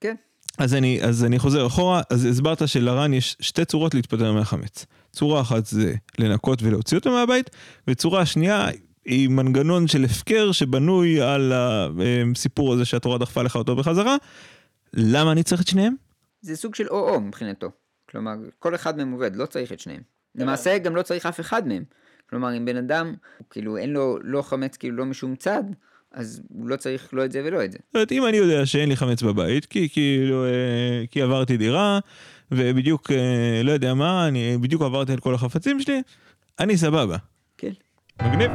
כן. 0.00 0.14
אז 0.58 0.74
אני, 0.74 1.02
אז 1.02 1.24
אני 1.24 1.38
חוזר 1.38 1.66
אחורה, 1.66 2.02
אז 2.10 2.24
הסברת 2.24 2.68
שלר"ן 2.68 3.14
יש 3.14 3.36
שתי 3.40 3.64
צורות 3.64 3.94
להתפטר 3.94 4.32
מהחמץ. 4.32 4.86
צורה 5.14 5.40
אחת 5.40 5.66
זה 5.66 5.94
לנקות 6.18 6.62
ולהוציא 6.62 6.98
אותו 6.98 7.10
מהבית, 7.10 7.50
וצורה 7.88 8.26
שנייה 8.26 8.68
היא 9.04 9.28
מנגנון 9.28 9.88
של 9.88 10.04
הפקר 10.04 10.52
שבנוי 10.52 11.20
על 11.20 11.52
הסיפור 11.54 12.72
הזה 12.72 12.84
שהתורה 12.84 13.18
דחפה 13.18 13.42
לך 13.42 13.56
אותו 13.56 13.76
בחזרה. 13.76 14.16
למה 14.94 15.32
אני 15.32 15.42
צריך 15.42 15.62
את 15.62 15.66
שניהם? 15.66 15.94
זה 16.40 16.56
סוג 16.56 16.74
של 16.74 16.88
או-או 16.88 17.20
מבחינתו. 17.20 17.70
כלומר, 18.10 18.32
כל 18.58 18.74
אחד 18.74 18.96
מהם 18.96 19.12
עובד, 19.12 19.36
לא 19.36 19.46
צריך 19.46 19.72
את 19.72 19.80
שניהם. 19.80 20.02
למעשה 20.34 20.78
גם 20.78 20.96
לא 20.96 21.02
צריך 21.02 21.26
אף 21.26 21.40
אחד 21.40 21.68
מהם. 21.68 21.84
כלומר, 22.30 22.56
אם 22.56 22.64
בן 22.64 22.76
אדם, 22.76 23.14
כאילו 23.50 23.76
אין 23.76 23.90
לו 23.90 24.18
לא 24.22 24.42
חמץ 24.42 24.76
כאילו 24.76 24.96
לא 24.96 25.04
משום 25.04 25.36
צד, 25.36 25.62
אז 26.12 26.42
הוא 26.48 26.68
לא 26.68 26.76
צריך 26.76 27.08
לא 27.12 27.24
את 27.24 27.32
זה 27.32 27.42
ולא 27.44 27.64
את 27.64 27.72
זה. 27.72 27.78
זאת 27.86 27.94
אומרת, 27.94 28.12
אם 28.12 28.26
אני 28.26 28.36
יודע 28.36 28.66
שאין 28.66 28.88
לי 28.88 28.96
חמץ 28.96 29.22
בבית, 29.22 29.66
כי 29.66 29.88
כאילו, 29.88 30.44
אה, 30.44 31.04
כי 31.10 31.22
עברתי 31.22 31.56
דירה, 31.56 31.98
ובדיוק, 32.56 33.10
אה, 33.10 33.62
לא 33.64 33.72
יודע 33.72 33.94
מה, 33.94 34.28
אני 34.28 34.58
בדיוק 34.60 34.82
עברתי 34.82 35.12
על 35.12 35.18
כל 35.18 35.34
החפצים 35.34 35.80
שלי, 35.80 36.02
אני 36.60 36.76
סבבה. 36.76 37.16
כן. 37.58 37.72
מגניב. 38.22 38.50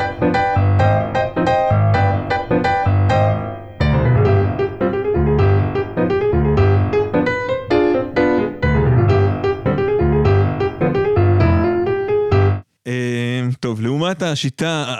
אה, 12.87 13.47
טוב, 13.59 13.81
לעומת 13.81 14.21
השיטה 14.21 14.95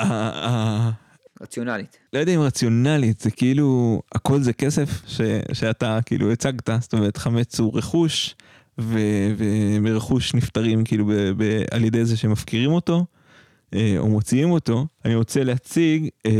רציונלית. 1.41 1.97
לא 2.13 2.19
יודע 2.19 2.35
אם 2.35 2.41
רציונלית, 2.41 3.19
זה 3.19 3.31
כאילו, 3.31 4.01
הכל 4.15 4.41
זה 4.41 4.53
כסף 4.53 4.89
ש, 5.07 5.21
שאתה 5.53 5.99
כאילו 6.05 6.31
הצגת, 6.31 6.69
זאת 6.79 6.93
אומרת 6.93 7.17
חמץ 7.17 7.59
הוא 7.59 7.77
רכוש, 7.77 8.35
ומרכוש 8.79 10.33
נפטרים 10.33 10.83
כאילו 10.83 11.05
ב, 11.05 11.11
ב, 11.13 11.63
על 11.71 11.83
ידי 11.83 12.05
זה 12.05 12.17
שמפקירים 12.17 12.71
אותו, 12.71 13.05
אה, 13.73 13.95
או 13.97 14.07
מוציאים 14.07 14.51
אותו. 14.51 14.87
אני 15.05 15.15
רוצה 15.15 15.43
להציג 15.43 16.09
אה, 16.25 16.31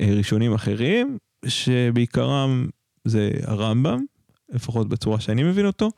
אה, 0.00 0.14
ראשונים 0.16 0.54
אחרים, 0.54 1.18
שבעיקרם 1.46 2.66
זה 3.04 3.30
הרמב"ם, 3.42 4.04
לפחות 4.48 4.88
בצורה 4.88 5.20
שאני 5.20 5.42
מבין 5.42 5.66
אותו, 5.66 5.90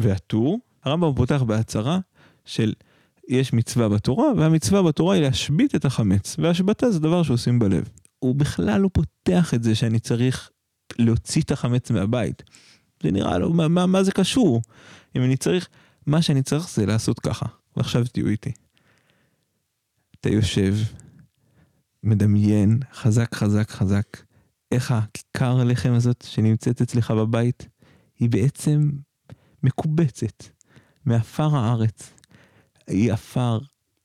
והטור. 0.00 0.58
הרמב"ם 0.84 1.14
פותח 1.14 1.42
בהצהרה 1.42 1.98
של 2.44 2.72
יש 3.28 3.52
מצווה 3.52 3.88
בתורה, 3.88 4.26
והמצווה 4.36 4.82
בתורה 4.82 5.14
היא 5.14 5.22
להשבית 5.22 5.74
את 5.74 5.84
החמץ, 5.84 6.36
והשבתה 6.38 6.90
זה 6.90 6.98
דבר 7.00 7.22
שעושים 7.22 7.58
בלב. 7.58 7.88
הוא 8.18 8.34
בכלל 8.34 8.80
לא 8.80 8.90
פותח 8.92 9.54
את 9.54 9.62
זה 9.62 9.74
שאני 9.74 9.98
צריך 9.98 10.50
להוציא 10.98 11.42
את 11.42 11.50
החמץ 11.50 11.90
מהבית. 11.90 12.42
זה 13.02 13.10
נראה 13.10 13.38
לו, 13.38 13.52
מה, 13.52 13.68
מה, 13.68 13.86
מה 13.86 14.02
זה 14.02 14.12
קשור? 14.12 14.62
אם 15.16 15.22
אני 15.22 15.36
צריך, 15.36 15.68
מה 16.06 16.22
שאני 16.22 16.42
צריך 16.42 16.70
זה 16.70 16.86
לעשות 16.86 17.20
ככה. 17.20 17.46
ועכשיו 17.76 18.04
תהיו 18.04 18.28
איתי. 18.28 18.52
אתה 20.20 20.28
יושב, 20.28 20.74
מדמיין, 22.02 22.80
חזק 22.92 23.34
חזק 23.34 23.70
חזק, 23.70 24.22
איך 24.72 24.92
הכיכר 24.92 25.60
הלחם 25.60 25.92
הזאת 25.92 26.24
שנמצאת 26.28 26.82
אצלך 26.82 27.10
בבית, 27.10 27.68
היא 28.18 28.30
בעצם 28.30 28.90
מקובצת 29.62 30.44
מעפר 31.04 31.56
הארץ. 31.56 32.12
היא 32.86 33.12
עפר, 33.12 33.58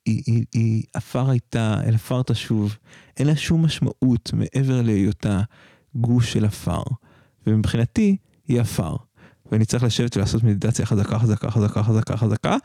היא, 0.05 0.23
היא, 0.25 0.45
היא 0.53 0.83
עפר 0.93 1.29
הייתה, 1.29 1.81
אל 1.85 1.95
עפר 1.95 2.23
תשוב. 2.23 2.77
אין 3.17 3.27
לה 3.27 3.35
שום 3.35 3.65
משמעות 3.65 4.31
מעבר 4.33 4.81
להיותה 4.81 5.41
גוש 5.95 6.33
של 6.33 6.45
עפר. 6.45 6.83
ומבחינתי, 7.47 8.17
היא 8.47 8.61
עפר. 8.61 8.95
ואני 9.51 9.65
צריך 9.65 9.83
לשבת 9.83 10.17
ולעשות 10.17 10.43
מדיטציה 10.43 10.85
חזקה, 10.85 11.19
חזקה, 11.19 11.51
חזקה, 11.51 11.83
חזקה, 11.83 12.17
חזקה, 12.17 12.57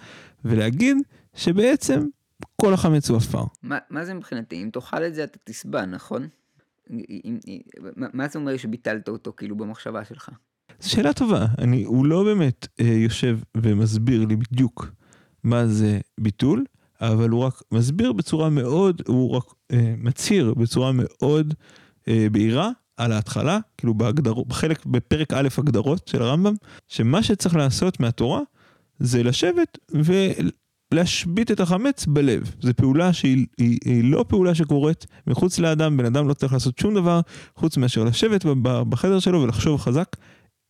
ולהגיד 0.45 0.97
שבעצם 1.35 2.07
כל 2.57 2.75
החמץ 2.75 3.11
הוא 3.11 3.17
עפר. 3.17 3.45
מה, 3.63 3.79
מה 3.91 4.05
זה 4.05 4.15
מבחינתי? 4.15 4.63
אם 4.63 4.71
תאכל 4.73 5.05
את 5.05 5.15
זה 5.15 5.25
אתה 5.25 5.39
תסבע, 5.45 5.87
נכון? 5.87 6.29
אם, 6.91 7.39
אם, 7.47 7.59
מה, 7.97 8.07
מה 8.13 8.29
זה 8.29 8.39
אומר 8.39 8.57
שביטלת 8.57 9.09
אותו 9.09 9.33
כאילו 9.37 9.57
במחשבה 9.57 10.05
שלך? 10.05 10.31
זו 10.81 10.91
שאלה 10.91 11.13
טובה. 11.13 11.47
אני, 11.59 11.85
הוא 11.85 12.07
לא 12.07 12.25
באמת 12.25 12.67
אה, 12.81 12.87
יושב 12.87 13.39
ומסביר 13.57 14.25
לי 14.25 14.37
בדיוק 14.37 14.87
מה 15.45 15.67
זה 15.67 16.01
ביטול, 16.21 16.65
אבל 17.01 17.29
הוא 17.29 17.41
רק 17.41 17.63
מסביר 17.73 18.13
בצורה 18.13 18.51
מאוד, 18.51 19.03
הוא 19.07 19.37
רק 19.37 19.45
אה, 19.73 19.95
מצהיר 19.99 20.55
בצורה 20.55 20.93
מאוד 20.93 21.55
אה, 22.09 22.27
בהירה 22.33 22.71
על 22.99 23.13
ההתחלה, 23.13 23.59
כאילו 23.79 23.95
בהגדרות, 23.95 24.49
בחלק, 24.49 24.87
בפרק 24.87 25.33
א' 25.33 25.49
הגדרות 25.59 26.09
של 26.09 26.23
הרמב"ם, 26.23 26.55
שמה 26.89 27.23
שצריך 27.23 27.57
לעשות 27.57 28.01
מהתורה 28.01 28.41
זה 28.99 29.23
לשבת 29.23 29.79
ולהשבית 30.93 31.51
את 31.51 31.61
החמץ 31.61 32.07
בלב. 32.07 32.55
זו 32.61 32.71
פעולה 32.77 33.13
שהיא 33.13 33.47
היא, 33.59 33.79
היא 33.85 34.13
לא 34.13 34.25
פעולה 34.29 34.55
שקורית 34.55 35.07
מחוץ 35.27 35.59
לאדם, 35.59 35.97
בן 35.97 36.05
אדם 36.05 36.29
לא 36.29 36.35
צריך 36.35 36.53
לעשות 36.53 36.79
שום 36.79 36.95
דבר 36.95 37.21
חוץ 37.57 37.77
מאשר 37.77 38.05
לשבת 38.05 38.45
בחדר 38.63 39.19
שלו 39.19 39.43
ולחשוב 39.43 39.81
חזק 39.81 40.09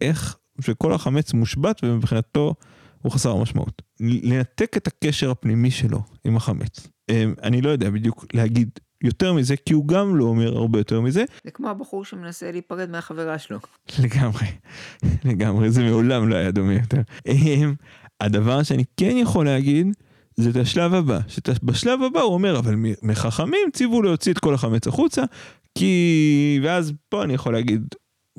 איך 0.01 0.37
שכל 0.61 0.93
החמץ 0.93 1.33
מושבת 1.33 1.81
ומבחינתו 1.83 2.55
הוא 3.03 3.13
חסר 3.13 3.37
משמעות. 3.37 3.83
לנתק 4.01 4.77
את 4.77 4.87
הקשר 4.87 5.31
הפנימי 5.31 5.71
שלו 5.71 6.03
עם 6.25 6.37
החמץ. 6.37 6.89
אמ, 7.11 7.35
אני 7.43 7.61
לא 7.61 7.71
יודע 7.71 7.91
בדיוק 7.91 8.27
להגיד 8.35 8.71
יותר 9.05 9.33
מזה, 9.33 9.57
כי 9.57 9.75
הוא 9.75 9.89
גם 9.89 10.17
לא 10.17 10.25
אומר 10.25 10.57
הרבה 10.57 10.79
יותר 10.79 11.01
מזה. 11.01 11.25
זה 11.45 11.51
כמו 11.51 11.69
הבחור 11.69 12.05
שמנסה 12.05 12.53
להיפרד 12.53 12.91
מהחברה 12.91 13.39
שלו. 13.39 13.59
לגמרי, 14.03 14.47
לגמרי, 15.25 15.71
זה 15.71 15.83
מעולם 15.83 16.29
לא 16.29 16.37
היה 16.37 16.51
דומה 16.51 16.75
יותר. 16.75 17.01
אמ, 17.27 17.75
הדבר 18.21 18.63
שאני 18.63 18.85
כן 18.97 19.17
יכול 19.17 19.45
להגיד, 19.45 19.87
זה 20.37 20.51
את 20.51 20.57
השלב 20.57 20.95
הבא. 20.95 21.19
שבשלב 21.29 22.03
הבא 22.03 22.21
הוא 22.21 22.35
אומר, 22.35 22.59
אבל 22.59 22.75
מחכמים 23.03 23.69
ציוו 23.73 24.03
להוציא 24.03 24.33
את 24.33 24.39
כל 24.39 24.55
החמץ 24.55 24.87
החוצה, 24.87 25.23
כי... 25.75 26.61
ואז 26.63 26.93
פה 27.09 27.25
אני 27.25 27.35
יכול 27.35 27.53
להגיד 27.53 27.95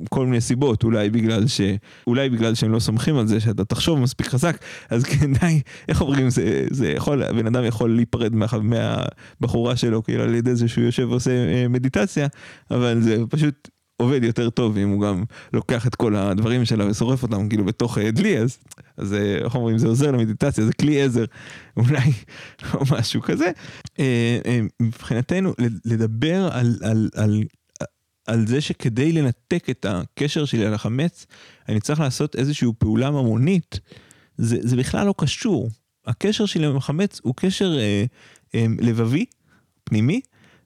כל 0.08 0.26
מיני 0.26 0.40
סיבות, 0.40 0.84
אולי 0.84 1.10
בגלל 1.10 1.46
ש... 1.46 1.60
אולי 2.06 2.30
בגלל 2.30 2.54
שהם 2.54 2.72
לא 2.72 2.78
סומכים 2.78 3.16
על 3.16 3.26
זה 3.26 3.40
שאתה 3.40 3.64
תחשוב 3.64 3.98
מספיק 3.98 4.26
חזק, 4.26 4.56
אז 4.90 5.04
כדאי, 5.04 5.60
איך 5.88 6.00
אומרים, 6.00 6.30
זה, 6.30 6.66
זה 6.70 6.88
יכול, 6.88 7.22
הבן 7.22 7.46
אדם 7.46 7.64
יכול 7.64 7.94
להיפרד 7.96 8.34
מה, 8.34 8.46
מהבחורה 8.62 9.76
שלו, 9.76 10.02
כאילו 10.02 10.22
על 10.22 10.34
ידי 10.34 10.54
זה 10.54 10.68
שהוא 10.68 10.84
יושב 10.84 11.06
ועושה 11.10 11.30
אה, 11.30 11.68
מדיטציה, 11.68 12.26
אבל 12.70 13.00
זה 13.00 13.16
פשוט 13.30 13.68
עובד 13.96 14.24
יותר 14.24 14.50
טוב 14.50 14.76
אם 14.76 14.88
הוא 14.88 15.00
גם 15.00 15.24
לוקח 15.52 15.86
את 15.86 15.94
כל 15.94 16.16
הדברים 16.16 16.64
שלה 16.64 16.86
ושורף 16.86 17.22
אותם 17.22 17.48
כאילו 17.48 17.64
בתוך 17.64 17.98
אה, 17.98 18.10
דלי, 18.10 18.38
אז, 18.38 18.58
אז 18.96 19.14
אה, 19.14 19.38
איך 19.44 19.54
אומרים, 19.54 19.78
זה 19.78 19.88
עוזר 19.88 20.10
למדיטציה, 20.10 20.64
זה 20.64 20.72
כלי 20.72 21.02
עזר, 21.02 21.24
אולי, 21.76 22.12
או 22.74 22.80
משהו 22.98 23.22
כזה. 23.22 23.50
מבחינתנו, 24.82 25.54
לדבר 25.84 26.48
על, 26.52 26.76
על, 26.82 27.08
על 27.14 27.42
על 28.30 28.46
זה 28.46 28.60
שכדי 28.60 29.12
לנתק 29.12 29.70
את 29.70 29.86
הקשר 29.88 30.44
שלי 30.44 30.66
על 30.66 30.74
החמץ, 30.74 31.26
אני 31.68 31.80
צריך 31.80 32.00
לעשות 32.00 32.36
איזושהי 32.36 32.68
פעולה 32.78 33.10
ממונית, 33.10 33.80
זה, 34.36 34.56
זה 34.60 34.76
בכלל 34.76 35.06
לא 35.06 35.14
קשור. 35.18 35.70
הקשר 36.06 36.46
שלי 36.46 36.66
עם 36.66 36.76
החמץ 36.76 37.20
הוא 37.22 37.34
קשר 37.36 37.78
אה, 37.78 38.04
אה, 38.54 38.66
לבבי, 38.80 39.24
פנימי, 39.84 40.20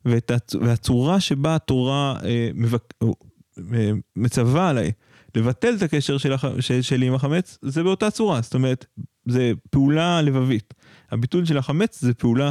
ואת, 0.04 0.32
והצורה 0.60 1.20
שבה 1.20 1.54
התורה 1.54 2.16
אה, 2.24 2.50
מבק, 2.54 2.94
אה, 3.74 3.90
מצווה 4.16 4.68
עליי 4.68 4.92
לבטל 5.34 5.74
את 5.74 5.82
הקשר 5.82 6.18
של 6.18 6.32
הח, 6.32 6.44
של, 6.60 6.82
שלי 6.82 7.06
עם 7.06 7.14
החמץ, 7.14 7.58
זה 7.62 7.82
באותה 7.82 8.10
צורה. 8.10 8.40
זאת 8.40 8.54
אומרת, 8.54 8.86
זה 9.26 9.52
פעולה 9.70 10.22
לבבית. 10.22 10.74
הביטול 11.10 11.44
של 11.44 11.58
החמץ 11.58 12.00
זה 12.00 12.14
פעולה 12.14 12.50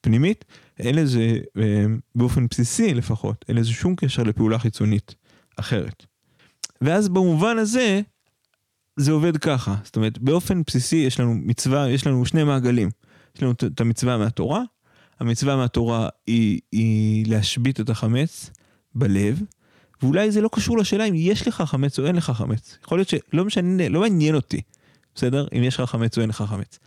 פנימית. 0.00 0.44
אין 0.78 0.94
לזה, 0.94 1.38
אה, 1.58 1.84
באופן 2.14 2.46
בסיסי 2.50 2.94
לפחות, 2.94 3.44
אין 3.48 3.56
לזה 3.56 3.70
שום 3.70 3.94
קשר 3.96 4.22
לפעולה 4.22 4.58
חיצונית 4.58 5.14
אחרת. 5.56 6.06
ואז 6.80 7.08
במובן 7.08 7.58
הזה, 7.58 8.00
זה 8.96 9.12
עובד 9.12 9.36
ככה. 9.36 9.76
זאת 9.84 9.96
אומרת, 9.96 10.18
באופן 10.18 10.62
בסיסי 10.66 10.96
יש 10.96 11.20
לנו 11.20 11.34
מצווה, 11.34 11.90
יש 11.90 12.06
לנו 12.06 12.26
שני 12.26 12.44
מעגלים. 12.44 12.88
יש 13.36 13.42
לנו 13.42 13.52
את 13.52 13.80
המצווה 13.80 14.18
מהתורה, 14.18 14.62
המצווה 15.20 15.56
מהתורה 15.56 16.08
היא, 16.26 16.60
היא 16.72 17.26
להשבית 17.30 17.80
את 17.80 17.90
החמץ 17.90 18.50
בלב, 18.94 19.42
ואולי 20.02 20.30
זה 20.30 20.40
לא 20.40 20.48
קשור 20.52 20.78
לשאלה 20.78 21.04
אם 21.04 21.14
יש 21.16 21.48
לך 21.48 21.62
חמץ 21.62 21.98
או 21.98 22.06
אין 22.06 22.16
לך 22.16 22.30
חמץ. 22.30 22.78
יכול 22.84 22.98
להיות 22.98 23.08
שלא 23.08 23.44
משנה, 23.44 23.88
לא 23.88 24.00
מעניין 24.00 24.34
אותי, 24.34 24.60
בסדר? 25.14 25.46
אם 25.58 25.62
יש 25.62 25.80
לך 25.80 25.90
חמץ 25.90 26.16
או 26.16 26.22
אין 26.22 26.30
לך 26.30 26.42
חמץ. 26.42 26.78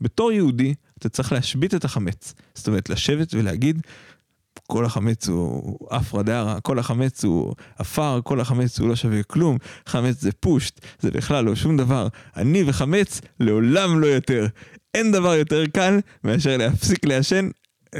בתור 0.00 0.32
יהודי, 0.32 0.74
אתה 1.02 1.08
צריך 1.08 1.32
להשבית 1.32 1.74
את 1.74 1.84
החמץ. 1.84 2.34
זאת 2.54 2.68
אומרת, 2.68 2.90
לשבת 2.90 3.34
ולהגיד, 3.34 3.82
כל 4.66 4.84
החמץ 4.84 5.28
הוא 5.28 5.78
הפרדה, 5.90 6.56
כל 6.62 6.78
החמץ 6.78 7.24
הוא 7.24 7.54
עפר, 7.78 8.20
כל 8.24 8.40
החמץ 8.40 8.78
הוא 8.78 8.88
לא 8.88 8.96
שווה 8.96 9.22
כלום, 9.22 9.58
חמץ 9.86 10.20
זה 10.20 10.32
פושט, 10.40 10.80
זה 11.00 11.10
בכלל 11.10 11.44
לא 11.44 11.54
שום 11.54 11.76
דבר. 11.76 12.08
אני 12.36 12.62
וחמץ 12.66 13.20
לעולם 13.40 14.00
לא 14.00 14.06
יותר. 14.06 14.46
אין 14.94 15.12
דבר 15.12 15.34
יותר 15.34 15.66
קל 15.66 16.00
מאשר 16.24 16.56
להפסיק 16.56 17.04
לעשן. 17.04 17.48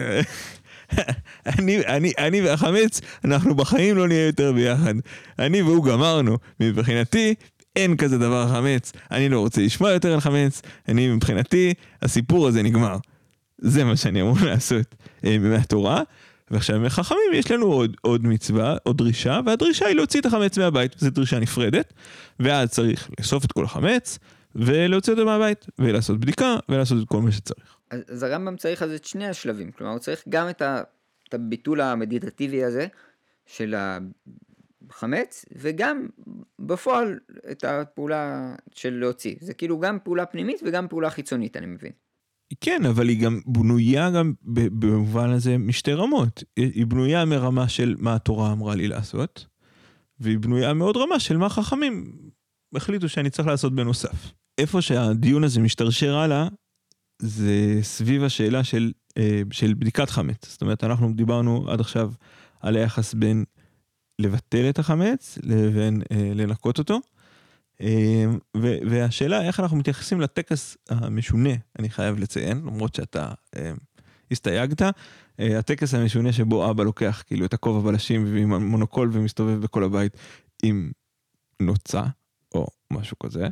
אני, 1.58 1.86
אני, 1.86 2.12
אני 2.18 2.42
והחמץ, 2.42 3.00
אנחנו 3.24 3.54
בחיים 3.54 3.96
לא 3.96 4.08
נהיה 4.08 4.26
יותר 4.26 4.52
ביחד. 4.52 4.94
אני 5.38 5.62
והוא 5.62 5.84
גמרנו. 5.84 6.38
מבחינתי, 6.60 7.34
אין 7.76 7.96
כזה 7.96 8.18
דבר 8.18 8.48
חמץ. 8.48 8.92
אני 9.10 9.28
לא 9.28 9.40
רוצה 9.40 9.62
לשמוע 9.62 9.90
יותר 9.90 10.12
על 10.12 10.20
חמץ. 10.20 10.62
אני, 10.88 11.08
מבחינתי, 11.08 11.74
הסיפור 12.02 12.48
הזה 12.48 12.62
נגמר. 12.62 12.96
זה 13.58 13.84
מה 13.84 13.96
שאני 13.96 14.22
אמור 14.22 14.36
לעשות 14.50 14.94
אה, 15.24 15.38
מהתורה. 15.38 16.02
ועכשיו 16.50 16.80
מחכמים 16.80 17.32
יש 17.32 17.50
לנו 17.50 17.66
עוד, 17.66 17.96
עוד 18.00 18.26
מצווה, 18.26 18.76
עוד 18.82 18.98
דרישה, 18.98 19.40
והדרישה 19.46 19.86
היא 19.86 19.96
להוציא 19.96 20.20
את 20.20 20.26
החמץ 20.26 20.58
מהבית, 20.58 20.94
זו 20.98 21.10
דרישה 21.10 21.38
נפרדת, 21.38 21.92
ואז 22.40 22.68
צריך 22.68 23.10
לאסוף 23.18 23.44
את 23.44 23.52
כל 23.52 23.64
החמץ, 23.64 24.18
ולהוציא 24.54 25.12
אותו 25.12 25.24
מהבית, 25.24 25.66
ולעשות 25.78 26.20
בדיקה, 26.20 26.56
ולעשות 26.68 27.02
את 27.02 27.08
כל 27.08 27.20
מה 27.20 27.32
שצריך. 27.32 27.76
אז, 27.90 28.22
הרמב"ם 28.22 28.56
צריך 28.56 28.82
אז 28.82 28.90
את 28.90 29.04
שני 29.04 29.28
השלבים, 29.28 29.72
כלומר 29.72 29.92
הוא 29.92 29.98
צריך 29.98 30.22
גם 30.28 30.48
את, 30.48 30.62
ה, 30.62 30.82
את 31.28 31.34
הביטול 31.34 31.80
המדיטטיבי 31.80 32.64
הזה 32.64 32.86
של 33.46 33.74
החמץ, 34.90 35.44
וגם 35.56 36.06
בפועל 36.58 37.18
את 37.50 37.64
הפעולה 37.64 38.54
של 38.74 38.90
להוציא. 38.94 39.34
זה 39.40 39.54
כאילו 39.54 39.78
גם 39.80 39.98
פעולה 40.04 40.26
פנימית 40.26 40.60
וגם 40.66 40.88
פעולה 40.88 41.10
חיצונית, 41.10 41.56
אני 41.56 41.66
מבין. 41.66 41.92
כן, 42.60 42.86
אבל 42.86 43.08
היא 43.08 43.22
גם 43.22 43.40
בנויה 43.46 44.10
גם 44.10 44.32
במובן 44.42 45.30
הזה 45.30 45.58
משתי 45.58 45.92
רמות. 45.92 46.44
היא 46.56 46.86
בנויה 46.86 47.24
מרמה 47.24 47.68
של 47.68 47.94
מה 47.98 48.14
התורה 48.14 48.52
אמרה 48.52 48.74
לי 48.74 48.88
לעשות, 48.88 49.46
והיא 50.20 50.38
בנויה 50.38 50.74
מעוד 50.74 50.96
רמה 50.96 51.20
של 51.20 51.36
מה 51.36 51.48
חכמים 51.48 52.12
החליטו 52.76 53.08
שאני 53.08 53.30
צריך 53.30 53.48
לעשות 53.48 53.74
בנוסף. 53.74 54.32
איפה 54.58 54.82
שהדיון 54.82 55.44
הזה 55.44 55.60
משתרשר 55.60 56.16
הלאה, 56.16 56.48
זה 57.22 57.78
סביב 57.82 58.24
השאלה 58.24 58.64
של, 58.64 58.92
אה, 59.18 59.42
של 59.50 59.74
בדיקת 59.74 60.10
חמץ. 60.10 60.48
זאת 60.48 60.62
אומרת, 60.62 60.84
אנחנו 60.84 61.12
דיברנו 61.12 61.70
עד 61.70 61.80
עכשיו 61.80 62.12
על 62.60 62.76
היחס 62.76 63.14
בין 63.14 63.44
לבטל 64.22 64.68
את 64.68 64.78
החמץ 64.78 65.38
לבין 65.42 66.02
אה, 66.12 66.32
לנקות 66.34 66.78
אותו. 66.78 67.00
אה, 67.82 68.24
והשאלה 68.90 69.42
איך 69.42 69.60
אנחנו 69.60 69.76
מתייחסים 69.76 70.20
לטקס 70.20 70.76
המשונה, 70.90 71.50
אני 71.78 71.90
חייב 71.90 72.18
לציין, 72.18 72.58
למרות 72.58 72.94
שאתה 72.94 73.32
אה, 73.56 73.72
הסתייגת, 74.30 74.82
אה, 74.82 75.58
הטקס 75.58 75.94
המשונה 75.94 76.32
שבו 76.32 76.70
אבא 76.70 76.84
לוקח 76.84 77.22
כאילו 77.26 77.46
את 77.46 77.54
הכובע 77.54 77.90
בלשים 77.90 78.24
ועם 78.34 78.52
המונוקול 78.52 79.10
ומסתובב 79.12 79.60
בכל 79.60 79.84
הבית 79.84 80.16
עם 80.62 80.92
נוצה 81.60 82.02
או 82.54 82.66
משהו 82.90 83.18
כזה, 83.18 83.48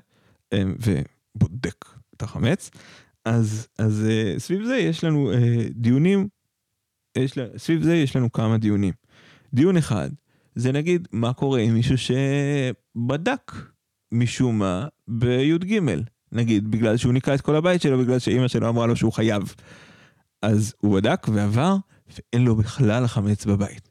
ובודק 0.55 1.85
את 2.17 2.23
החמץ. 2.23 2.71
אז, 3.25 3.69
אז 3.79 4.07
סביב 4.39 4.65
זה 4.65 4.77
יש 4.77 5.05
לנו 5.05 5.31
דיונים, 5.71 6.29
יש, 7.17 7.39
סביב 7.57 7.83
זה 7.83 7.95
יש 7.95 8.17
לנו 8.17 8.33
כמה 8.33 8.59
דיונים. 8.59 8.93
דיון 9.55 9.77
אחד, 9.77 10.11
זה 10.55 10.73
נגיד 10.73 11.09
מה 11.13 11.33
קורה 11.33 11.61
עם 11.61 11.75
מישהו 11.75 11.97
שבדק 11.99 13.53
משום 14.13 14.59
מה 14.59 14.87
בי"ג, 15.09 15.81
נגיד, 16.33 16.71
בגלל 16.71 16.97
שהוא 16.97 17.13
ניקה 17.13 17.35
את 17.35 17.41
כל 17.41 17.57
הבית 17.57 17.83
שלו, 17.83 17.99
בגלל 17.99 18.19
שאימא 18.19 18.49
שלו 18.49 18.69
אמרה 18.69 18.87
לו 18.87 18.97
שהוא 18.97 19.13
חייב. 19.13 19.55
אז 20.43 20.75
הוא 20.81 20.97
בדק 20.97 21.27
ועבר, 21.33 21.77
ואין 22.09 22.45
לו 22.45 22.57
בכלל 22.57 23.07
חמץ 23.07 23.47
בבית. 23.47 23.89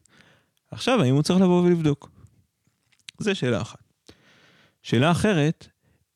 עכשיו, 0.71 1.01
האם 1.01 1.15
הוא 1.15 1.23
צריך 1.23 1.39
לבוא 1.39 1.61
ולבדוק? 1.61 2.09
זה 3.19 3.35
שאלה 3.35 3.61
אחת. 3.61 3.83
שאלה 4.83 5.11
אחרת, 5.11 5.67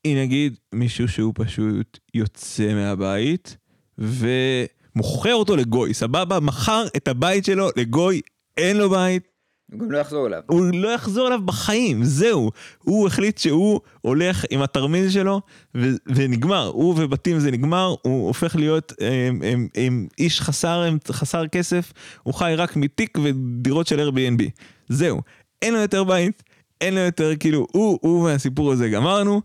היא 0.04 0.18
נגיד 0.18 0.56
מישהו 0.74 1.08
שהוא 1.08 1.34
פשוט 1.36 2.00
יוצא 2.14 2.74
מהבית 2.74 3.58
ומוכר 3.98 5.34
אותו 5.34 5.56
לגוי, 5.56 5.94
סבבה? 5.94 6.40
מכר 6.40 6.86
את 6.98 7.08
הבית 7.08 7.46
שלו 7.46 7.70
לגוי, 7.78 8.22
אין 8.58 8.78
לו 8.78 8.90
בית, 8.90 9.28
הוא 9.74 9.80
גם 9.80 9.92
לא 9.92 9.98
יחזור 9.98 10.28
אליו. 10.28 10.42
הוא 10.48 10.66
לא 10.74 10.90
יחזור 10.90 11.28
אליו 11.28 11.42
בחיים, 11.46 12.04
זהו. 12.04 12.52
הוא 12.80 13.08
החליט 13.08 13.38
שהוא 13.38 13.80
הולך 14.02 14.46
עם 14.50 14.62
התרמיל 14.62 15.10
שלו, 15.10 15.42
ו- 15.78 15.96
ונגמר. 16.16 16.72
הוא 16.74 16.96
ובתים 16.98 17.40
זה 17.40 17.52
נגמר, 17.52 17.96
הוא 18.02 18.28
הופך 18.28 18.56
להיות 18.56 18.94
הם, 19.00 19.42
הם, 19.44 19.68
הם, 19.76 20.08
איש 20.20 20.42
חסר, 20.42 20.90
חסר 21.12 21.48
כסף, 21.48 21.94
הוא 22.24 22.34
חי 22.34 22.54
רק 22.58 22.76
מתיק 22.76 23.18
ודירות 23.24 23.88
של 23.88 24.10
Airbnb. 24.10 24.44
זהו. 24.90 25.22
אין 25.62 25.74
לו 25.74 25.80
יותר 25.80 26.04
בית, 26.04 26.44
אין 26.82 26.96
לו 26.96 27.00
יותר, 27.00 27.32
כאילו, 27.40 27.68
הוא, 27.72 28.00
הוא 28.02 28.24
והסיפור 28.24 28.72
הזה 28.72 28.90
גמרנו. 28.90 29.42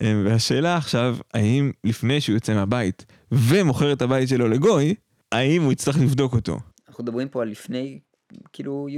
והשאלה 0.00 0.76
עכשיו, 0.76 1.16
האם 1.34 1.72
לפני 1.84 2.20
שהוא 2.20 2.34
יוצא 2.34 2.54
מהבית 2.54 3.06
ומוכר 3.32 3.92
את 3.92 4.02
הבית 4.02 4.28
שלו 4.28 4.48
לגוי, 4.48 4.94
האם 5.32 5.62
הוא 5.62 5.72
יצטרך 5.72 5.98
לבדוק 5.98 6.34
אותו? 6.34 6.58
אנחנו 6.88 7.04
מדברים 7.04 7.28
פה 7.28 7.42
על 7.42 7.48
לפני 7.48 7.98
כאילו 8.52 8.88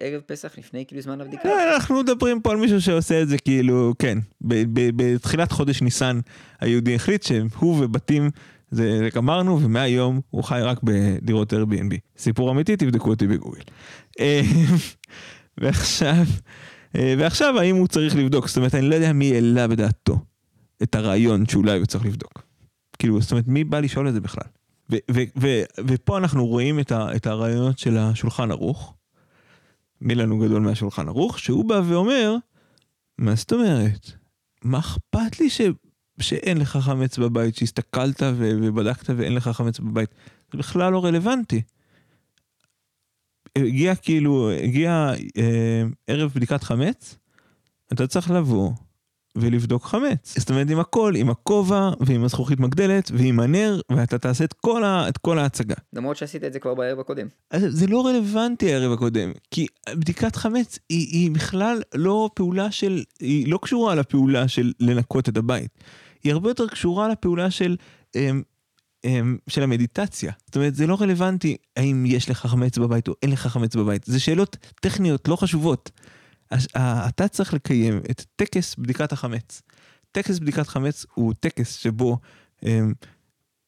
ערב 0.00 0.20
פסח 0.20 0.58
לפני 0.58 0.86
כאילו 0.86 1.02
זמן 1.02 1.20
הבדיקה. 1.20 1.48
אה, 1.48 1.74
אנחנו 1.74 2.00
מדברים 2.00 2.40
פה 2.40 2.50
על 2.50 2.56
מישהו 2.56 2.80
שעושה 2.80 3.22
את 3.22 3.28
זה 3.28 3.38
כאילו 3.38 3.94
כן 3.98 4.18
בתחילת 4.96 5.52
חודש 5.52 5.82
ניסן 5.82 6.20
היהודי 6.60 6.94
החליט 6.94 7.22
שהוא 7.22 7.84
ובתים 7.84 8.30
זה 8.70 9.08
גמרנו 9.14 9.62
ומהיום 9.62 10.20
הוא 10.30 10.44
חי 10.44 10.60
רק 10.62 10.80
בדירות 10.82 11.52
Airbnb 11.52 11.94
סיפור 12.18 12.50
אמיתי 12.50 12.76
תבדקו 12.76 13.10
אותי 13.10 13.26
בגוגל. 13.26 13.60
אה, 14.20 14.40
ועכשיו 15.60 16.24
אה, 16.96 17.14
ועכשיו 17.18 17.58
האם 17.58 17.76
הוא 17.76 17.88
צריך 17.88 18.16
לבדוק 18.16 18.48
זאת 18.48 18.56
אומרת 18.56 18.74
אני 18.74 18.88
לא 18.88 18.94
יודע 18.94 19.12
מי 19.12 19.34
העלה 19.34 19.68
בדעתו 19.68 20.18
את 20.82 20.94
הרעיון 20.94 21.46
שאולי 21.46 21.78
הוא 21.78 21.86
צריך 21.86 22.04
לבדוק. 22.04 22.42
כאילו 22.98 23.20
זאת 23.20 23.32
אומרת 23.32 23.48
מי 23.48 23.64
בא 23.64 23.80
לשאול 23.80 24.08
את 24.08 24.14
זה 24.14 24.20
בכלל. 24.20 24.59
ופה 25.78 26.18
אנחנו 26.18 26.46
רואים 26.46 26.80
את, 26.80 26.92
ה, 26.92 27.16
את 27.16 27.26
הרעיונות 27.26 27.78
של 27.78 27.98
השולחן 27.98 28.50
ערוך, 28.50 28.94
מי 30.00 30.14
לנו 30.14 30.38
גדול 30.38 30.62
מהשולחן 30.62 31.08
ערוך, 31.08 31.38
שהוא 31.38 31.64
בא 31.64 31.80
ואומר, 31.84 32.36
מה 33.18 33.34
זאת 33.34 33.52
אומרת? 33.52 34.10
מה 34.62 34.78
אכפת 34.78 35.40
לי 35.40 35.50
ש, 35.50 35.60
שאין 36.20 36.58
לך 36.58 36.76
חמץ 36.76 37.18
בבית, 37.18 37.56
שהסתכלת 37.56 38.22
ו, 38.22 38.50
ובדקת 38.62 39.10
ואין 39.16 39.34
לך 39.34 39.48
חמץ 39.48 39.78
בבית? 39.78 40.10
זה 40.52 40.58
בכלל 40.58 40.92
לא 40.92 41.04
רלוונטי. 41.04 41.62
הגיע 43.58 43.94
כאילו, 43.94 44.50
הגיע 44.50 45.12
אה, 45.36 45.82
ערב 46.06 46.32
בדיקת 46.34 46.62
חמץ, 46.62 47.16
אתה 47.92 48.06
צריך 48.06 48.30
לבוא 48.30 48.72
ולבדוק 49.36 49.84
חמץ. 49.84 50.34
זאת 50.38 50.50
אומרת 50.50 50.70
עם 50.70 50.80
הכל, 50.80 51.12
עם 51.16 51.30
הכובע 51.30 51.90
ועם 52.00 52.24
הזכוכית 52.24 52.60
מגדלת 52.60 53.10
ועם 53.14 53.40
הנר 53.40 53.80
ואתה 53.92 54.18
תעשה 54.18 54.44
את 54.44 54.52
כל, 54.52 54.84
ה, 54.84 55.08
את 55.08 55.18
כל 55.18 55.38
ההצגה. 55.38 55.74
למרות 55.92 56.16
שעשית 56.16 56.44
את 56.44 56.52
זה 56.52 56.58
כבר 56.58 56.74
בערב 56.74 57.00
הקודם. 57.00 57.26
אז 57.50 57.62
זה 57.68 57.86
לא 57.86 58.06
רלוונטי 58.06 58.72
הערב 58.72 58.92
הקודם, 58.92 59.32
כי 59.50 59.66
בדיקת 59.90 60.36
חמץ 60.36 60.78
היא, 60.88 61.06
היא 61.08 61.30
בכלל 61.30 61.82
לא 61.94 62.30
פעולה 62.34 62.70
של, 62.70 63.02
היא 63.20 63.52
לא 63.52 63.58
קשורה 63.62 63.94
לפעולה 63.94 64.48
של 64.48 64.72
לנקות 64.80 65.28
את 65.28 65.36
הבית. 65.36 65.70
היא 66.24 66.32
הרבה 66.32 66.50
יותר 66.50 66.68
קשורה 66.68 67.08
לפעולה 67.08 67.50
של, 67.50 67.76
אמ, 68.14 68.42
אמ, 69.04 69.36
של 69.48 69.62
המדיטציה. 69.62 70.32
זאת 70.46 70.56
אומרת 70.56 70.74
זה 70.74 70.86
לא 70.86 70.96
רלוונטי 71.00 71.56
האם 71.76 72.04
יש 72.06 72.30
לך 72.30 72.46
חמץ 72.46 72.78
בבית 72.78 73.08
או 73.08 73.14
אין 73.22 73.30
לך 73.30 73.46
חמץ 73.46 73.76
בבית, 73.76 74.04
זה 74.04 74.20
שאלות 74.20 74.56
טכניות 74.80 75.28
לא 75.28 75.36
חשובות. 75.36 75.90
אתה 77.08 77.28
צריך 77.28 77.54
לקיים 77.54 78.00
את 78.10 78.24
טקס 78.36 78.74
בדיקת 78.74 79.12
החמץ. 79.12 79.62
טקס 80.12 80.38
בדיקת 80.38 80.66
חמץ 80.66 81.06
הוא 81.14 81.34
טקס 81.40 81.74
שבו 81.74 82.18
הם 82.62 82.94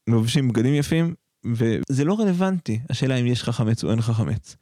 לובשים 0.07 0.49
בגדים 0.49 0.75
יפים, 0.75 1.15
וזה 1.45 2.05
לא 2.05 2.21
רלוונטי, 2.21 2.81
השאלה 2.91 3.15
אם 3.15 3.27
יש 3.27 3.43
לך 3.43 3.49
חמץ 3.49 3.85
או 3.85 3.91
אין 3.91 3.99
לך 3.99 4.11
חמץ. 4.11 4.57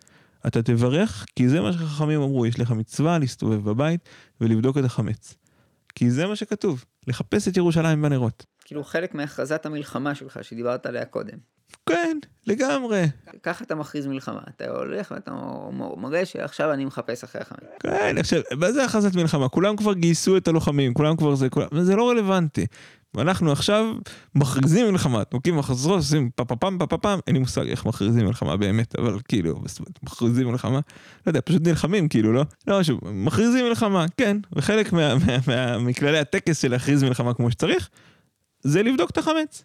אתה 0.47 0.63
תברך, 0.63 1.27
כי 1.37 1.49
זה 1.49 1.61
מה 1.61 1.73
שחכמים 1.73 2.21
אמרו, 2.21 2.47
יש 2.47 2.61
לך 2.61 2.71
מצווה 2.71 3.19
להסתובב 3.19 3.71
בבית 3.71 4.09
ולבדוק 4.41 4.79
את 4.79 4.85
החמץ. 4.85 5.35
כי 5.95 6.11
זה 6.11 6.27
מה 6.27 6.37
שכתוב, 6.37 6.85
לחפש 7.07 7.49
את 7.49 7.57
ירושלים 7.57 8.03
בנרות. 8.03 8.47
כאילו 8.65 8.85
חלק 8.85 9.15
מהכרזת 9.15 9.67
המלחמה 9.67 10.15
שלך 10.15 10.45
שדיברת 10.45 10.87
עליה 10.87 11.05
קודם. 11.05 11.39
כן, 11.89 12.19
לגמרי. 12.47 13.05
ככה 13.43 13.65
אתה 13.65 13.75
מכריז 13.75 14.07
מלחמה, 14.07 14.41
אתה 14.57 14.71
הולך 14.71 15.11
ואתה 15.11 15.33
מראה 15.97 16.25
שעכשיו 16.25 16.73
אני 16.73 16.85
מחפש 16.85 17.25
אחרי 17.25 17.43
החמץ. 17.43 17.61
כן, 17.81 18.19
עכשיו, 18.19 18.41
מה 18.57 18.73
זה 18.73 18.85
הכרזת 18.85 19.15
מלחמה? 19.15 19.49
כולם 19.49 19.77
כבר 19.77 19.93
גייסו 19.93 20.37
את 20.37 20.49
הלוחמים, 20.49 20.95
כולם 20.95 21.17
כבר 21.17 21.35
זה, 21.35 21.49
כולם, 21.49 21.67
זה 21.81 21.97
לא 21.97 22.11
רלוונטי. 22.11 22.67
ואנחנו 23.15 23.53
עכשיו 23.53 23.95
מכריזים 24.35 24.91
מלחמה, 24.91 25.25
תוקעים 25.25 25.57
מחזרות, 25.57 25.97
עושים 25.97 26.31
פה 26.31 26.45
פה 26.45 26.57
פעם 26.57 26.79
פה 26.79 26.87
פה 26.87 26.99
פעם, 26.99 27.19
אין 27.27 27.35
לי 27.35 27.41
מושג 27.41 27.69
איך 27.69 27.87
מכריזים 27.87 28.27
מלחמה 28.27 28.57
באמת, 28.57 28.99
אבל 28.99 29.19
כאילו, 29.29 29.63
מכריזים 30.03 30.49
מלחמה, 30.49 30.81
לא 31.27 31.31
יודע, 31.31 31.41
פשוט 31.45 31.67
נלחמים 31.67 32.09
כאילו, 32.09 32.33
לא? 32.33 32.43
לא 32.67 32.81
משהו, 32.81 32.99
מכריזים 33.03 33.65
מלחמה, 33.69 34.07
כן, 34.17 34.37
וחלק 34.53 34.93
מכללי 35.81 36.19
הטקס 36.19 36.63
של 36.63 36.71
להכריז 36.71 37.03
מלחמה 37.03 37.35
כמו 37.35 37.51
שצריך, 37.51 37.89
זה 38.63 38.83
לבדוק 38.83 39.11
את 39.11 39.19
החמץ, 39.19 39.65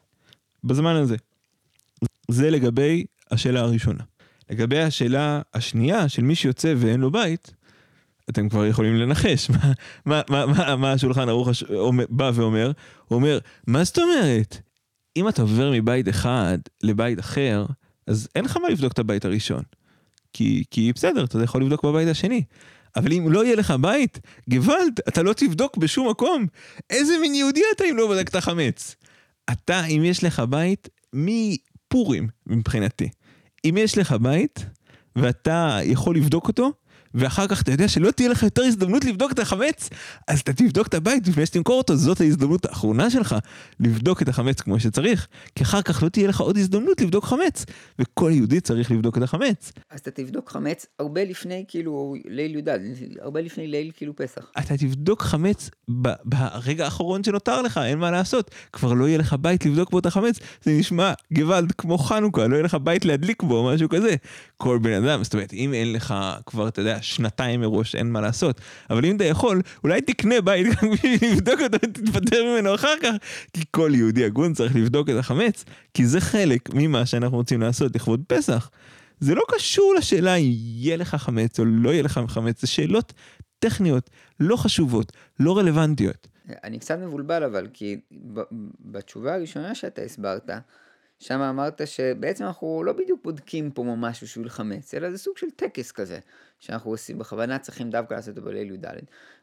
בזמן 0.63 0.95
הזה. 0.95 1.15
זה 2.31 2.51
לגבי 2.51 3.05
השאלה 3.31 3.59
הראשונה. 3.59 4.03
לגבי 4.49 4.79
השאלה 4.79 5.41
השנייה 5.53 6.09
של 6.09 6.21
מי 6.21 6.35
שיוצא 6.35 6.73
ואין 6.77 6.99
לו 6.99 7.11
בית, 7.11 7.53
אתם 8.29 8.49
כבר 8.49 8.65
יכולים 8.65 8.95
לנחש 8.95 9.49
מה, 9.49 9.71
מה, 10.05 10.21
מה, 10.29 10.45
מה, 10.45 10.75
מה 10.75 10.91
השולחן 10.91 11.29
ערוך 11.29 11.47
הש... 11.47 11.63
בא 12.09 12.31
ואומר, 12.33 12.71
הוא 13.07 13.15
אומר, 13.15 13.39
מה 13.67 13.83
זאת 13.83 13.97
אומרת? 13.97 14.57
אם 15.17 15.29
אתה 15.29 15.41
עובר 15.41 15.71
מבית 15.71 16.09
אחד 16.09 16.57
לבית 16.83 17.19
אחר, 17.19 17.65
אז 18.07 18.27
אין 18.35 18.45
לך 18.45 18.57
מה 18.57 18.69
לבדוק 18.69 18.93
את 18.93 18.99
הבית 18.99 19.25
הראשון. 19.25 19.63
כי, 20.33 20.63
כי 20.71 20.93
בסדר, 20.93 21.23
אתה 21.23 21.43
יכול 21.43 21.61
לבדוק 21.61 21.83
בבית 21.83 22.07
השני. 22.07 22.43
אבל 22.95 23.13
אם 23.13 23.31
לא 23.31 23.45
יהיה 23.45 23.55
לך 23.55 23.73
בית, 23.81 24.19
גוואלד, 24.49 24.99
אתה 25.07 25.23
לא 25.23 25.33
תבדוק 25.33 25.77
בשום 25.77 26.09
מקום. 26.09 26.45
איזה 26.89 27.13
מין 27.21 27.35
יהודי 27.35 27.61
אתה 27.75 27.83
אם 27.83 27.97
לא 27.97 28.11
בדקת 28.11 28.35
חמץ? 28.35 28.95
אתה, 29.51 29.85
אם 29.85 30.01
יש 30.05 30.23
לך 30.23 30.39
בית, 30.39 30.89
מפורים 31.95 32.27
מבחינתי. 32.47 33.10
אם 33.65 33.75
יש 33.77 33.97
לך 33.97 34.12
בית, 34.12 34.65
ואתה 35.15 35.79
יכול 35.84 36.15
לבדוק 36.15 36.47
אותו, 36.47 36.71
ואחר 37.15 37.47
כך 37.47 37.62
אתה 37.62 37.71
יודע 37.71 37.88
שלא 37.88 38.12
תהיה 38.12 38.30
לך 38.30 38.43
יותר 38.43 38.62
הזדמנות 38.62 39.06
לבדוק 39.06 39.32
את 39.32 39.39
החמץ, 39.39 39.89
אז 40.28 40.39
אתה 40.39 40.54
תבדוק 40.54 40.88
את 40.88 40.93
הבית 40.93 41.28
לפני 41.28 41.45
שתמכור 41.45 41.78
אותו, 41.78 41.95
זאת 41.95 42.21
ההזדמנות 42.21 42.65
האחרונה 42.65 43.10
שלך 43.10 43.36
לבדוק 43.80 44.21
את 44.21 44.30
החמץ 44.30 44.62
כמו 44.62 44.80
שצריך, 44.80 45.28
כי 45.56 45.63
אחר 45.63 45.82
כך 45.82 46.04
לא 46.04 46.10
תהיה 46.10 46.28
לך 46.28 46.41
עוד 46.41 46.58
הזדמנות 46.58 47.01
לבדוק 47.01 47.25
חמץ, 47.25 47.65
וכל 47.99 48.32
יהודי 48.34 48.62
צריך 48.62 48.91
לבדוק 48.91 49.17
את 49.17 49.23
החמץ. 49.23 49.71
אז 49.89 49.99
אתה 49.99 50.12
תבדוק 50.12 50.49
חמץ 50.49 50.86
הרבה 50.99 51.23
לפני 51.23 51.65
כאילו 51.67 52.15
ליל 52.25 52.56
י"ד, 52.56 52.69
הרבה 53.21 53.41
לפני 53.41 53.67
ליל 53.67 53.91
כאילו 53.97 54.15
פסח. 54.15 54.51
אתה 54.60 54.78
תבדוק 54.78 55.21
חמץ 55.21 55.69
ב- 56.01 56.13
ברגע 56.23 56.86
האחרון 56.86 57.23
שנותר 57.23 57.62
לך, 57.62 57.78
אין 57.78 57.97
מה 57.97 58.12
לעשות. 58.12 58.51
כבר 58.73 58.93
לא 58.93 59.08
יהיה 59.08 59.17
לך 59.17 59.34
בית 59.34 59.65
לבדוק 59.65 59.91
בו 59.91 59.99
את 59.99 60.06
החמץ, 60.06 60.39
זה 60.62 60.71
נשמע 60.71 61.13
גוואלד 61.34 61.71
כמו 61.71 61.97
חנוכה, 61.97 62.47
לא 62.47 62.56
יהיה 62.56 62.63
לך 62.63 62.78
בית 62.84 63.06
להדליק 63.06 63.43
בו, 63.43 63.73
משהו 63.73 63.89
כזה. 63.89 64.15
כל 64.58 64.80
בן 64.82 65.04
אדם, 65.04 65.23
זאת 65.23 65.34
אומרת, 65.34 65.54
אם 65.54 65.73
אין 65.73 65.93
לך 65.93 66.13
כבר, 66.45 66.67
אתה 66.67 66.82
יודע, 66.82 67.01
שנתיים 67.05 67.61
מראש, 67.61 67.95
אין 67.95 68.11
מה 68.11 68.21
לעשות. 68.21 68.61
אבל 68.89 69.05
אם 69.05 69.15
אתה 69.15 69.23
יכול, 69.23 69.61
אולי 69.83 70.01
תקנה 70.01 70.41
בית 70.41 70.67
גם 70.67 70.91
בשביל 70.91 71.31
לבדוק 71.31 71.61
אותו 71.61 71.77
ותתפטר 71.83 72.43
ממנו 72.43 72.75
אחר 72.75 72.93
כך, 73.03 73.13
כי 73.53 73.63
כל 73.71 73.91
יהודי 73.93 74.25
הגון 74.25 74.53
צריך 74.53 74.75
לבדוק 74.75 75.09
את 75.09 75.15
החמץ, 75.15 75.65
כי 75.93 76.05
זה 76.05 76.21
חלק 76.21 76.69
ממה 76.73 77.05
שאנחנו 77.05 77.37
רוצים 77.37 77.61
לעשות 77.61 77.95
לכבוד 77.95 78.23
פסח. 78.27 78.69
זה 79.19 79.35
לא 79.35 79.43
קשור 79.47 79.95
לשאלה 79.97 80.35
אם 80.35 80.51
יהיה 80.55 80.97
לך 80.97 81.15
חמץ 81.15 81.59
או 81.59 81.65
לא 81.65 81.89
יהיה 81.89 82.03
לך 82.03 82.19
חמץ, 82.27 82.61
זה 82.61 82.67
שאלות 82.67 83.13
טכניות, 83.59 84.09
לא 84.39 84.55
חשובות, 84.55 85.11
לא 85.39 85.57
רלוונטיות. 85.57 86.27
אני 86.63 86.79
קצת 86.79 86.97
מבולבל 86.99 87.43
אבל, 87.43 87.67
כי 87.73 87.99
בתשובה 88.79 89.35
הראשונה 89.35 89.75
שאתה 89.75 90.01
הסברת, 90.01 90.49
שם 91.27 91.41
אמרת 91.41 91.81
שבעצם 91.85 92.45
אנחנו 92.45 92.83
לא 92.85 92.93
בדיוק 92.93 93.23
בודקים 93.23 93.71
פה 93.71 93.83
ממש 93.83 94.23
בשביל 94.23 94.49
חמץ, 94.49 94.93
אלא 94.93 95.11
זה 95.11 95.17
סוג 95.17 95.38
של 95.38 95.49
טקס 95.55 95.91
כזה, 95.91 96.19
שאנחנו 96.59 96.91
עושים, 96.91 97.17
בכוונה 97.17 97.59
צריכים 97.59 97.89
דווקא 97.89 98.13
לעשות 98.13 98.38
אותו 98.38 98.47
בליל 98.47 98.71
י"ד. 98.71 98.85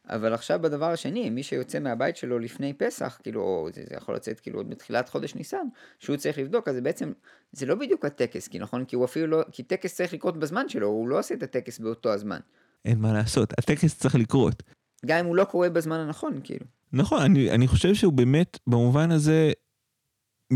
אבל 0.09 0.35
עכשיו 0.35 0.59
בדבר 0.63 0.91
השני, 0.91 1.31
מי 1.31 1.43
שיוצא 1.43 1.79
מהבית 1.79 2.17
שלו 2.17 2.39
לפני 2.39 2.73
פסח, 2.73 3.19
כאילו, 3.23 3.41
או 3.41 3.69
זה, 3.75 3.83
זה 3.89 3.95
יכול 3.97 4.15
לצאת 4.15 4.41
כאילו 4.41 4.59
עוד 4.59 4.71
בתחילת 4.71 5.09
חודש 5.09 5.35
ניסן, 5.35 5.67
שהוא 5.99 6.17
צריך 6.17 6.39
לבדוק, 6.39 6.69
אז 6.69 6.75
זה 6.75 6.81
בעצם, 6.81 7.13
זה 7.53 7.67
לא 7.67 7.75
בדיוק 7.75 8.05
הטקס, 8.05 8.49
כי 8.49 8.59
נכון, 8.59 8.85
כי 8.85 8.97
הוא 8.97 9.05
אפילו 9.05 9.27
לא, 9.27 9.43
כי 9.53 9.63
טקס 9.63 9.95
צריך 9.95 10.13
לקרות 10.13 10.37
בזמן 10.37 10.69
שלו, 10.69 10.87
הוא 10.87 11.09
לא 11.09 11.19
עושה 11.19 11.35
את 11.35 11.43
הטקס 11.43 11.79
באותו 11.79 12.13
הזמן. 12.13 12.39
אין 12.85 12.99
מה 12.99 13.13
לעשות, 13.13 13.53
הטקס 13.59 13.99
צריך 13.99 14.15
לקרות. 14.15 14.63
גם 15.07 15.19
אם 15.19 15.27
הוא 15.27 15.37
לא 15.37 15.45
קורה 15.45 15.71
בזמן 15.71 15.97
הנכון, 15.97 16.41
כאילו. 16.45 16.67
נכון, 16.93 17.23
אני, 17.23 17.51
אני 17.51 17.69
חושב 17.69 17.95
שהוא 17.95 18.13
באמת, 18.13 18.59
במובן 18.67 19.11
הזה, 19.11 19.53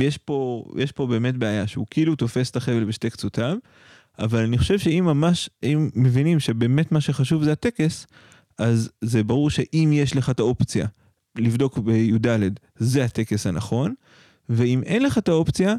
יש 0.01 0.19
פה, 0.19 0.65
יש 0.77 0.93
פה 0.93 1.07
באמת 1.07 1.37
בעיה, 1.37 1.67
שהוא 1.67 1.87
כאילו 1.91 2.17
תופס 2.17 2.51
את 2.51 2.57
החבל 2.57 2.85
בשתי 2.85 3.11
קצותיו, 3.11 3.57
אבל 4.19 4.45
אני 4.45 4.59
חושב 4.59 4.79
שאם 4.79 5.05
ממש, 5.07 5.51
אם 5.63 5.91
מבינים 5.95 6.41
שבאמת 6.41 6.93
מה 6.93 7.01
שחשוב 7.01 7.45
זה 7.45 7.53
הטקס, 7.53 8.07
אז 8.59 8.91
זה 9.01 9.25
ברור 9.25 9.51
שאם 9.51 9.91
יש 9.93 10.17
לך 10.17 10.31
את 10.31 10.41
האופציה 10.41 10.87
לבדוק 11.39 11.79
בי"ד, 11.79 12.29
זה 12.77 13.05
הטקס 13.05 13.47
הנכון, 13.47 13.95
ואם 14.49 14.83
אין 14.83 15.03
לך 15.03 15.19
את 15.19 15.29
האופציה, 15.29 15.75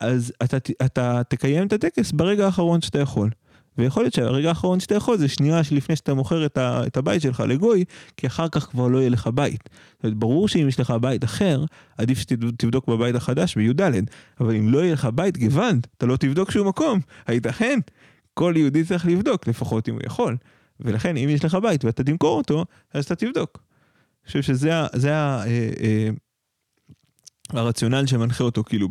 אז 0.00 0.32
אתה, 0.44 0.56
אתה 0.84 1.22
תקיים 1.28 1.66
את 1.66 1.72
הטקס 1.72 2.12
ברגע 2.12 2.46
האחרון 2.46 2.80
שאתה 2.80 2.98
יכול. 2.98 3.30
ויכול 3.78 4.02
להיות 4.02 4.14
שהרגע 4.14 4.48
האחרון 4.48 4.80
שאתה 4.80 4.94
יכול 4.94 5.16
זה 5.16 5.28
שנייה 5.28 5.64
שלפני 5.64 5.96
שאתה 5.96 6.14
מוכר 6.14 6.46
את, 6.46 6.58
ה, 6.58 6.86
את 6.86 6.96
הבית 6.96 7.22
שלך 7.22 7.40
לגוי, 7.40 7.84
כי 8.16 8.26
אחר 8.26 8.48
כך 8.48 8.62
כבר 8.62 8.88
לא 8.88 8.98
יהיה 8.98 9.10
לך 9.10 9.26
בית. 9.34 9.68
זאת 9.92 10.04
אומרת, 10.04 10.16
ברור 10.16 10.48
שאם 10.48 10.68
יש 10.68 10.80
לך 10.80 10.90
בית 11.00 11.24
אחר, 11.24 11.64
עדיף 11.98 12.18
שתבדוק 12.18 12.88
בבית 12.88 13.14
החדש 13.14 13.54
בי"ד, 13.54 13.80
אבל 14.40 14.56
אם 14.56 14.68
לא 14.68 14.78
יהיה 14.78 14.92
לך 14.92 15.08
בית 15.14 15.38
גוואלד, 15.38 15.86
אתה 15.96 16.06
לא 16.06 16.16
תבדוק 16.16 16.50
שום 16.50 16.68
מקום, 16.68 17.00
הייתכן? 17.26 17.78
כל 18.34 18.54
יהודי 18.56 18.84
צריך 18.84 19.06
לבדוק, 19.06 19.48
לפחות 19.48 19.88
אם 19.88 19.94
הוא 19.94 20.02
יכול. 20.06 20.36
ולכן 20.80 21.16
אם 21.16 21.28
יש 21.28 21.44
לך 21.44 21.54
בית 21.54 21.84
ואתה 21.84 22.04
תמכור 22.04 22.38
אותו, 22.38 22.64
אז 22.94 23.04
אתה 23.04 23.14
תבדוק. 23.14 23.58
אני 23.58 24.26
חושב 24.26 24.42
שזה 24.42 24.76
ה, 25.16 25.42
הרציונל 27.58 28.06
שמנחה 28.06 28.44
אותו 28.44 28.64
כאילו 28.64 28.88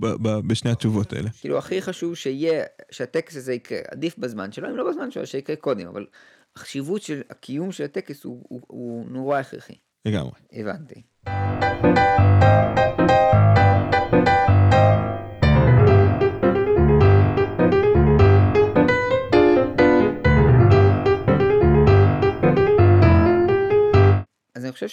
בשני 0.47 0.71
התשובות 0.71 1.13
האלה. 1.13 1.29
כאילו 1.39 1.57
הכי 1.57 1.81
חשוב 1.81 2.15
שיהיה, 2.15 2.63
שהטקס 2.91 3.35
הזה 3.35 3.53
יקרה, 3.53 3.79
עדיף 3.91 4.17
בזמן 4.17 4.51
שלו, 4.51 4.69
אם 4.69 4.77
לא 4.77 4.89
בזמן 4.89 5.11
שלו, 5.11 5.25
שיקרה 5.25 5.55
קודם, 5.55 5.87
אבל 5.87 6.05
החשיבות 6.55 7.01
של 7.01 7.21
הקיום 7.29 7.71
של 7.71 7.83
הטקס 7.83 8.23
הוא, 8.23 8.45
הוא, 8.49 8.61
הוא 8.67 9.05
נורא 9.09 9.39
הכרחי. 9.39 9.73
לגמרי. 10.05 10.31
הבנתי. 10.53 11.01
אז 24.55 24.65
אני 24.65 24.71
חושב 24.71 24.87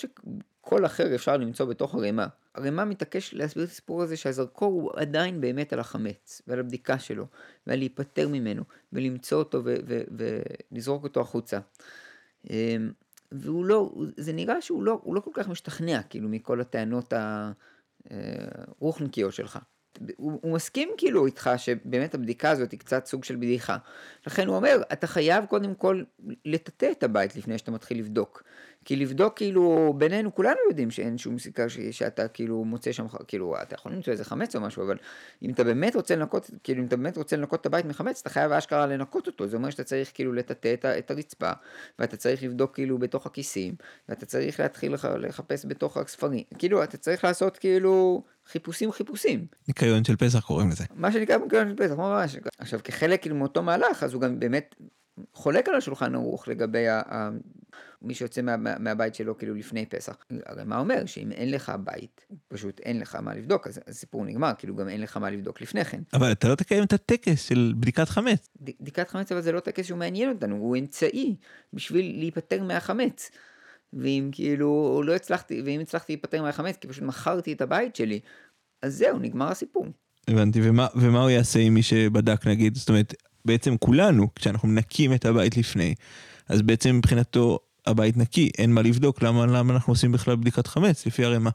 שכל 0.69 0.87
אחר 0.87 1.15
אפשר 1.15 1.37
למצוא 1.37 1.67
בתוך 1.67 1.95
הרימה. 1.95 2.27
הרימה 2.55 2.85
מתעקש 2.85 3.35
להסביר 3.35 3.65
את 3.65 3.71
הסיפור 3.71 4.03
הזה 4.03 4.17
שהזרקור 4.17 4.73
הוא 4.73 4.91
עדיין 4.97 5.41
באמת 5.41 5.73
על 5.73 5.81
החמץ 5.81 6.43
ועל 6.47 6.61
הבדיקה 6.61 6.99
שלו 6.99 7.27
ועל 7.67 7.79
להיפטר 7.79 8.29
ממנו 8.29 8.63
ולמצוא 8.93 9.39
אותו 9.39 9.63
ולזרוק 10.73 11.05
אותו 11.05 11.21
החוצה. 11.21 11.59
אמ, 12.51 12.91
והוא 13.33 13.65
לא, 13.65 13.93
זה 14.17 14.33
נראה 14.33 14.61
שהוא 14.61 14.83
לא, 14.83 15.01
לא 15.07 15.21
כל 15.21 15.31
כך 15.35 15.49
משתכנע 15.49 16.03
כאילו 16.03 16.29
מכל 16.29 16.61
הטענות 16.61 17.13
הרוחניקיות 18.11 19.33
שלך. 19.33 19.59
הוא, 20.17 20.39
הוא 20.43 20.55
מסכים 20.55 20.89
כאילו 20.97 21.27
איתך 21.27 21.51
שבאמת 21.57 22.15
הבדיקה 22.15 22.51
הזאת 22.51 22.73
היא 22.73 22.81
קצת 22.81 23.07
סוג 23.07 23.25
של 23.25 23.37
בדיחה. 23.37 23.77
לכן 24.27 24.47
הוא 24.47 24.57
אומר, 24.57 24.83
אתה 24.93 25.07
חייב 25.07 25.45
קודם 25.47 25.75
כל 25.75 26.03
לטאטא 26.45 26.89
את 26.91 27.03
הבית 27.03 27.37
לפני 27.37 27.59
שאתה 27.59 27.71
מתחיל 27.71 27.99
לבדוק. 27.99 28.43
כי 28.89 28.97
לבדוק 28.97 29.37
כאילו, 29.37 29.95
בינינו 29.99 30.35
כולנו 30.35 30.57
יודעים 30.69 30.91
שאין 30.91 31.19
שום 31.19 31.39
סיכה 31.39 31.69
ש, 31.69 31.79
שאתה 31.79 32.29
כאילו 32.29 32.65
מוצא 32.65 32.93
שם, 32.93 33.07
כאילו, 33.27 33.55
אתה 33.63 33.75
יכול 33.75 33.93
למצוא 33.93 34.13
איזה 34.13 34.25
חמץ 34.25 34.57
או 34.57 34.61
משהו, 34.61 34.83
אבל 34.83 34.97
אם 35.43 35.51
אתה 35.51 35.65
באמת 35.65 35.97
רוצה 35.97 36.17
לנקות, 36.17 36.51
כאילו 36.65 36.81
אם 36.81 36.87
אתה 36.87 36.97
באמת 36.97 37.17
רוצה 37.17 37.37
לנקות 37.37 37.61
את 37.61 37.67
הבית 37.67 37.85
מחמץ, 37.85 38.21
אתה 38.21 38.31
חייב 38.31 38.53
אשכרה 38.53 38.87
לנקות 38.87 39.27
אותו. 39.27 39.47
זה 39.47 39.57
אומר 39.57 39.71
שאתה 39.71 39.85
צריך 39.85 40.11
כאילו 40.15 40.33
לטאטא 40.33 40.75
את, 40.75 40.85
את 40.85 41.11
הרצפה, 41.11 41.51
ואתה 41.99 42.17
צריך 42.17 42.43
לבדוק 42.43 42.75
כאילו 42.75 42.99
בתוך 42.99 43.27
הכיסים, 43.27 43.75
ואתה 44.09 44.27
צריך 44.27 44.61
להתחיל 44.61 44.95
לח, 44.95 45.05
לחפש 45.05 45.67
בתוך 45.69 45.97
הספרים. 45.97 46.43
כאילו, 46.59 46.83
אתה 46.85 46.97
צריך 46.97 47.25
לעשות 47.25 47.57
כאילו... 47.57 48.23
חיפושים 48.47 48.93
חיפושים. 48.93 49.47
ניקיון 49.69 50.05
של 50.05 50.17
פסח 50.17 50.41
קוראים 50.41 50.69
לזה. 50.71 50.85
מה 50.95 51.13
שנקרא 51.13 51.37
ניקיון 51.37 51.69
של 51.69 51.77
פסח, 51.77 51.95
ממש. 51.95 52.37
עכשיו 52.59 52.81
כחלק 52.85 53.23
כאילו 53.23 53.37
מאותו 53.37 53.63
מהלך, 53.63 54.03
אז 54.03 54.15
הוא 54.15 54.23
גם 54.23 54.41
באמת 54.41 54.75
חולק 55.35 55.69
על 55.69 55.75
השולחן 55.75 56.15
ערוך 56.15 56.49
לגבי 56.49 56.89
ה, 56.89 57.03
ה, 57.09 57.31
מי 58.03 58.15
שיוצא 58.15 58.43
מה, 58.43 58.57
מה, 58.57 58.79
מהבית 58.79 59.15
שלו 59.15 59.39
כאילו 59.39 59.55
לפני 59.55 59.87
פסח. 59.87 60.17
הרי 60.47 60.65
מה 60.65 60.79
אומר? 60.79 61.07
שאם 61.07 61.33
אין 61.33 61.51
לך 61.51 61.73
בית, 61.85 62.27
פשוט 62.49 62.81
אין 62.81 63.01
לך 63.01 63.15
מה 63.15 63.35
לבדוק, 63.35 63.67
אז 63.67 63.81
הסיפור 63.87 64.25
נגמר, 64.25 64.53
כאילו 64.59 64.77
גם 64.77 64.89
אין 64.89 65.01
לך 65.01 65.17
מה 65.17 65.31
לבדוק 65.31 65.61
לפני 65.61 65.85
כן. 65.85 66.01
אבל 66.13 66.33
אתה 66.33 66.49
לא 66.49 66.55
תקיים 66.55 66.85
את 66.85 66.93
הטקס 66.93 67.49
של 67.49 67.75
בדיקת 67.77 68.09
חמץ. 68.09 68.49
בדיקת 68.61 69.09
חמץ 69.09 69.33
אבל 69.33 69.41
זה 69.41 69.53
לא 69.53 69.61
טקס 69.61 69.87
שהוא 69.87 69.99
מעניין 69.99 70.31
אותנו, 70.31 70.57
הוא 70.57 70.77
אמצעי 70.77 71.37
בשביל 71.73 72.19
להיפטר 72.19 72.63
מהחמץ. 72.63 73.31
ואם 73.93 74.29
כאילו 74.33 75.03
לא 75.05 75.15
הצלחתי, 75.15 75.63
ואם 75.65 75.81
הצלחתי 75.81 76.13
להיפטר 76.13 76.43
מהחמץ 76.43 76.77
כי 76.77 76.89
פשוט 76.89 77.05
מכרתי 77.05 77.53
את 77.53 77.61
הבית 77.61 77.97
שלי, 77.97 78.21
אז 78.83 78.95
זהו, 78.97 79.19
נגמר 79.19 79.49
הסיפור. 79.49 79.87
הבנתי, 80.29 80.61
ומה, 80.63 80.87
ומה 80.97 81.23
הוא 81.23 81.31
יעשה 81.31 81.59
עם 81.59 81.75
מי 81.75 81.83
שבדק 81.83 82.47
נגיד? 82.47 82.75
זאת 82.75 82.89
אומרת, 82.89 83.15
בעצם 83.49 83.77
כולנו, 83.77 84.35
כשאנחנו 84.35 84.69
מנקים 84.69 85.15
את 85.15 85.25
הבית 85.25 85.57
לפני, 85.57 85.95
אז 86.49 86.63
בעצם 86.63 86.97
מבחינתו 86.97 87.59
הבית 87.87 88.17
נקי, 88.17 88.51
אין 88.59 88.73
מה 88.73 88.83
לבדוק, 88.83 89.23
למה, 89.23 89.47
למה 89.47 89.75
אנחנו 89.75 89.93
עושים 89.93 90.13
בכלל 90.13 90.37
בדיקת 90.37 90.67
חמץ 90.67 91.07
לפי 91.07 91.25
הרמה? 91.25 91.51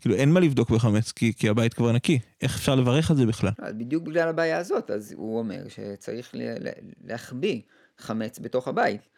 כאילו 0.00 0.14
אין 0.14 0.32
מה 0.32 0.40
לבדוק 0.40 0.70
בחמץ 0.70 1.12
כי, 1.12 1.32
כי 1.36 1.48
הבית 1.48 1.74
כבר 1.74 1.92
נקי, 1.92 2.18
איך 2.42 2.56
אפשר 2.56 2.74
לברך 2.74 3.10
על 3.10 3.16
זה 3.16 3.26
בכלל? 3.26 3.50
בדיוק 3.78 4.04
בגלל 4.04 4.28
הבעיה 4.28 4.58
הזאת, 4.58 4.90
אז 4.90 5.12
הוא 5.12 5.38
אומר 5.38 5.62
שצריך 5.68 6.34
להחביא 7.04 7.60
חמץ 7.98 8.38
בתוך 8.38 8.68
הבית. 8.68 9.08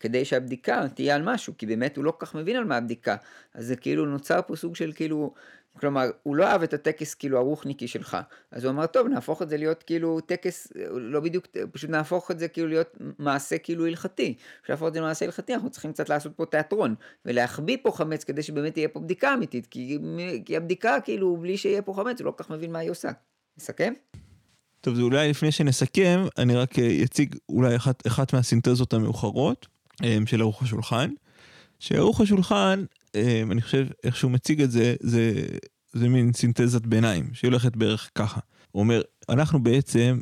כדי 0.00 0.24
שהבדיקה 0.24 0.88
תהיה 0.94 1.14
על 1.14 1.22
משהו, 1.22 1.52
כי 1.58 1.66
באמת 1.66 1.96
הוא 1.96 2.04
לא 2.04 2.10
כל 2.10 2.26
כך 2.26 2.34
מבין 2.34 2.56
על 2.56 2.64
מה 2.64 2.76
הבדיקה. 2.76 3.16
אז 3.54 3.66
זה 3.66 3.76
כאילו 3.76 4.06
נוצר 4.06 4.40
פה 4.46 4.56
סוג 4.56 4.76
של 4.76 4.92
כאילו, 4.94 5.34
כלומר, 5.80 6.10
הוא 6.22 6.36
לא 6.36 6.46
אהב 6.46 6.62
את 6.62 6.74
הטקס 6.74 7.14
כאילו 7.14 7.38
הרוחניקי 7.38 7.88
שלך. 7.88 8.16
אז 8.50 8.64
הוא 8.64 8.70
אמר, 8.70 8.86
טוב, 8.86 9.08
נהפוך 9.08 9.42
את 9.42 9.48
זה 9.48 9.56
להיות 9.56 9.82
כאילו 9.82 10.20
טקס, 10.20 10.72
לא 10.90 11.20
בדיוק, 11.20 11.46
פשוט 11.72 11.90
נהפוך 11.90 12.30
את 12.30 12.38
זה 12.38 12.48
כאילו 12.48 12.68
להיות 12.68 12.96
מעשה 13.18 13.58
כאילו 13.58 13.86
הלכתי. 13.86 14.34
בשביל 14.62 14.74
להפוך 14.74 14.88
את 14.88 14.94
זה 14.94 15.00
למעשה 15.00 15.24
הלכתי, 15.24 15.54
אנחנו 15.54 15.70
צריכים 15.70 15.92
קצת 15.92 16.08
לעשות 16.08 16.32
פה 16.36 16.46
תיאטרון, 16.46 16.94
ולהחביא 17.24 17.76
פה 17.82 17.90
חמץ 17.90 18.24
כדי 18.24 18.42
שבאמת 18.42 18.72
תהיה 18.72 18.88
פה 18.88 19.00
בדיקה 19.00 19.34
אמיתית, 19.34 19.66
כי, 19.66 19.98
כי 20.44 20.56
הבדיקה 20.56 21.00
כאילו, 21.04 21.36
בלי 21.36 21.56
שיהיה 21.56 21.82
פה 21.82 21.94
חמץ, 21.96 22.20
הוא 22.20 22.26
לא 22.26 22.30
כל 22.30 22.44
כך 22.44 22.50
מבין 22.50 22.72
מה 22.72 22.78
היא 22.78 22.90
עושה. 22.90 23.10
נסכם? 23.58 23.92
טוב, 24.80 24.94
זה 24.94 25.02
אולי 25.02 25.30
לפני 25.30 25.52
שנסכם, 25.52 26.24
אני 26.38 26.54
רק 26.54 26.78
אציג 27.04 27.36
אולי 27.48 27.76
אחת, 27.76 28.06
אחת 28.06 28.32
מהסינתזות 28.32 28.92
המאוחרות 28.92 29.66
של 30.26 30.40
ערוך 30.40 30.62
השולחן. 30.62 31.10
שערוך 31.78 32.20
השולחן, 32.20 32.84
אני 33.50 33.62
חושב, 33.62 33.86
איך 34.04 34.16
שהוא 34.16 34.30
מציג 34.30 34.62
את 34.62 34.70
זה, 34.70 34.94
זה, 35.00 35.46
זה 35.92 36.08
מין 36.08 36.32
סינתזת 36.32 36.86
ביניים, 36.86 37.34
שהיא 37.34 37.48
הולכת 37.48 37.76
בערך 37.76 38.10
ככה. 38.14 38.40
הוא 38.72 38.80
אומר, 38.80 39.02
אנחנו 39.28 39.62
בעצם 39.62 40.20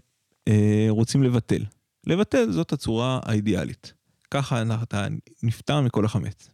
אה, 0.48 0.86
רוצים 0.88 1.22
לבטל. 1.22 1.64
לבטל 2.06 2.52
זאת 2.52 2.72
הצורה 2.72 3.20
האידיאלית. 3.22 3.92
ככה 4.30 4.62
אתה 4.82 5.06
נפטר 5.42 5.80
מכל 5.80 6.04
החמץ. 6.04 6.48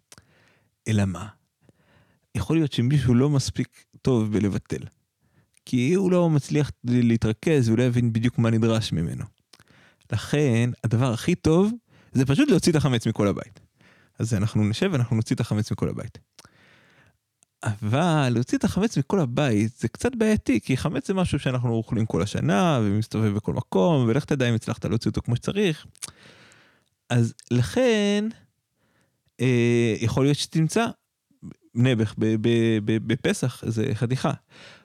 אלא 0.89 1.05
מה? 1.05 1.29
יכול 2.35 2.57
להיות 2.57 2.73
שמישהו 2.73 3.15
לא 3.15 3.31
מספיק 3.31 3.85
טוב 4.03 4.33
בלבטל. 4.33 4.85
כי 5.65 5.95
הוא 5.95 6.11
לא 6.11 6.31
מצליח 6.31 6.71
להתרכז, 6.85 7.69
הוא 7.69 7.79
לא 7.79 7.83
יבין 7.83 8.13
בדיוק 8.13 8.39
מה 8.39 8.51
נדרש 8.51 8.93
ממנו. 8.93 9.25
לכן, 10.13 10.71
הדבר 10.85 11.13
הכי 11.13 11.35
טוב 11.35 11.73
זה 12.13 12.27
פשוט 12.27 12.51
להוציא 12.51 12.73
את 12.73 12.77
החמץ 12.77 13.07
מכל 13.07 13.29
הבית. 13.29 13.61
אז 14.19 14.35
אנחנו 14.35 14.69
נשב 14.69 14.89
ואנחנו 14.93 15.17
נוציא 15.17 15.37
את 15.37 15.41
החמץ 15.41 15.73
מכל 15.73 15.89
הבית. 15.89 16.19
אבל 17.63 18.29
להוציא 18.35 18.59
את 18.59 18.65
החמץ 18.65 18.99
מכל 18.99 19.21
הבית 19.21 19.77
זה 19.79 19.89
קצת 19.89 20.15
בעייתי, 20.15 20.61
כי 20.61 20.77
חמץ 20.77 21.09
זה 21.09 21.15
משהו 21.15 21.39
שאנחנו 21.39 21.71
אוכלים 21.71 22.07
כל 22.07 22.23
השנה 22.23 22.81
ומסתובב 22.83 23.35
בכל 23.35 23.53
מקום, 23.53 24.09
ולך 24.09 24.25
תדע 24.25 24.49
אם 24.49 24.55
הצלחת 24.55 24.85
להוציא 24.85 25.11
אותו 25.11 25.23
כמו 25.23 25.37
שצריך. 25.37 25.87
אז 27.11 27.35
לכן, 27.51 28.25
אה, 29.41 29.95
יכול 30.01 30.25
להיות 30.25 30.37
שתמצא 30.37 30.87
נעבך 31.75 32.15
בפסח 32.87 33.65
איזה 33.65 33.91
חתיכה. 33.95 34.33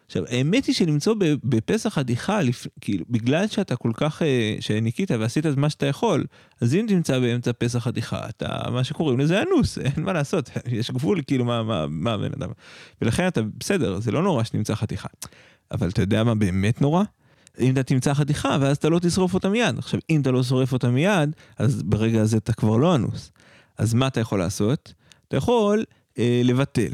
עכשיו, 0.06 0.24
האמת 0.30 0.65
היא 0.65 0.76
שלמצוא 0.76 1.15
בפסח 1.44 1.89
חתיכה, 1.89 2.39
כאילו, 2.82 3.06
בגלל 3.10 3.48
שאתה 3.48 3.76
כל 3.76 3.91
כך, 3.94 4.22
אה, 4.22 4.58
שניקית 4.60 5.12
ועשית 5.12 5.46
את 5.46 5.58
מה 5.58 5.70
שאתה 5.70 5.86
יכול, 5.86 6.26
אז 6.62 6.76
אם 6.76 6.86
תמצא 6.88 7.20
באמצע 7.20 7.52
פסח 7.58 7.80
חתיכה, 7.80 8.30
אתה, 8.30 8.72
מה 8.72 8.84
שקוראים 8.84 9.20
לזה 9.20 9.41
אנוס, 9.41 9.78
אין 9.86 10.04
מה 10.04 10.13
לעשות, 10.13 10.50
יש 10.80 10.91
גבול, 10.91 11.22
כאילו, 11.28 11.46
מה, 11.46 11.63
מה, 11.63 11.86
מה 11.89 12.13
הבן 12.13 12.32
אדם. 12.38 12.50
ולכן 13.02 13.28
אתה, 13.28 13.41
בסדר, 13.41 14.00
זה 14.00 14.12
לא 14.12 14.24
נורא 14.24 14.44
שתמצא 14.44 14.76
חתיכה. 14.76 15.10
אבל 15.72 15.89
אתה 15.89 16.02
יודע 16.02 16.24
מה 16.24 16.36
באמת 16.36 16.82
נורא? 16.82 17.04
אם 17.60 17.74
אתה 17.74 17.84
תמצא 17.84 18.13
חתיכה, 18.13 18.58
ואז 18.62 18.78
אתה 18.78 18.89
לא 18.89 19.00
תשרוף 19.00 19.34
אותה 19.34 19.50
מיד. 19.50 19.78
עכשיו, 19.78 20.00
אם 20.10 20.22
אתה 20.22 20.32
לא 20.32 20.44
שורף 20.44 20.74
אותה 20.74 20.89
מיד, 20.89 21.36
אז 21.58 21.84
ברגע 21.84 22.22
הזה 22.22 22.38
אתה 22.38 22.54
כבר 22.54 22.78
לא 22.78 22.96
אנוס. 22.96 23.32
אז 23.78 23.94
מה 23.94 24.08
אתה 24.08 24.20
יכול 24.20 24.39
לעשות? 24.39 24.94
אתה 25.28 25.38
יכול 25.38 25.84
אה, 26.20 26.41
לבטל. 26.44 26.94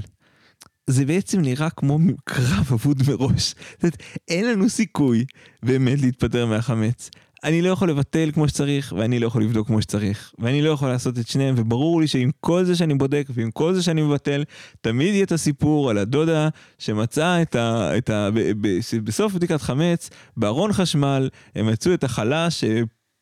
זה 0.87 1.05
בעצם 1.05 1.41
נראה 1.41 1.69
כמו 1.69 1.99
קרב 2.23 2.67
אבוד 2.73 3.03
מראש. 3.07 3.55
זאת 3.71 3.83
אומרת, 3.83 3.97
אין 4.27 4.47
לנו 4.47 4.69
סיכוי 4.69 5.25
באמת 5.63 6.01
להתפטר 6.01 6.45
מהחמץ. 6.45 7.09
אני 7.43 7.61
לא 7.61 7.69
יכול 7.69 7.89
לבטל 7.89 8.29
כמו 8.33 8.47
שצריך, 8.47 8.93
ואני 8.97 9.19
לא 9.19 9.27
יכול 9.27 9.43
לבדוק 9.43 9.67
כמו 9.67 9.81
שצריך, 9.81 10.33
ואני 10.39 10.61
לא 10.61 10.69
יכול 10.69 10.89
לעשות 10.89 11.19
את 11.19 11.27
שניהם, 11.27 11.55
וברור 11.57 12.01
לי 12.01 12.07
שעם 12.07 12.29
כל 12.39 12.63
זה 12.63 12.75
שאני 12.75 12.93
בודק, 12.93 13.27
ועם 13.29 13.51
כל 13.51 13.73
זה 13.73 13.83
שאני 13.83 14.01
מבטל, 14.01 14.43
תמיד 14.81 15.13
יהיה 15.13 15.23
את 15.23 15.31
הסיפור 15.31 15.89
על 15.89 15.97
הדודה 15.97 16.49
שמצאה 16.77 17.41
את 17.41 17.55
ה... 17.55 17.97
את 17.97 18.09
ה 18.09 18.29
ב, 18.33 18.39
ב, 18.61 18.79
בסוף 19.03 19.33
בדיקת 19.33 19.61
חמץ, 19.61 20.09
בארון 20.37 20.73
חשמל, 20.73 21.29
הם 21.55 21.67
מצאו 21.67 21.93
את 21.93 22.03
החלה 22.03 22.49
ש... 22.49 22.63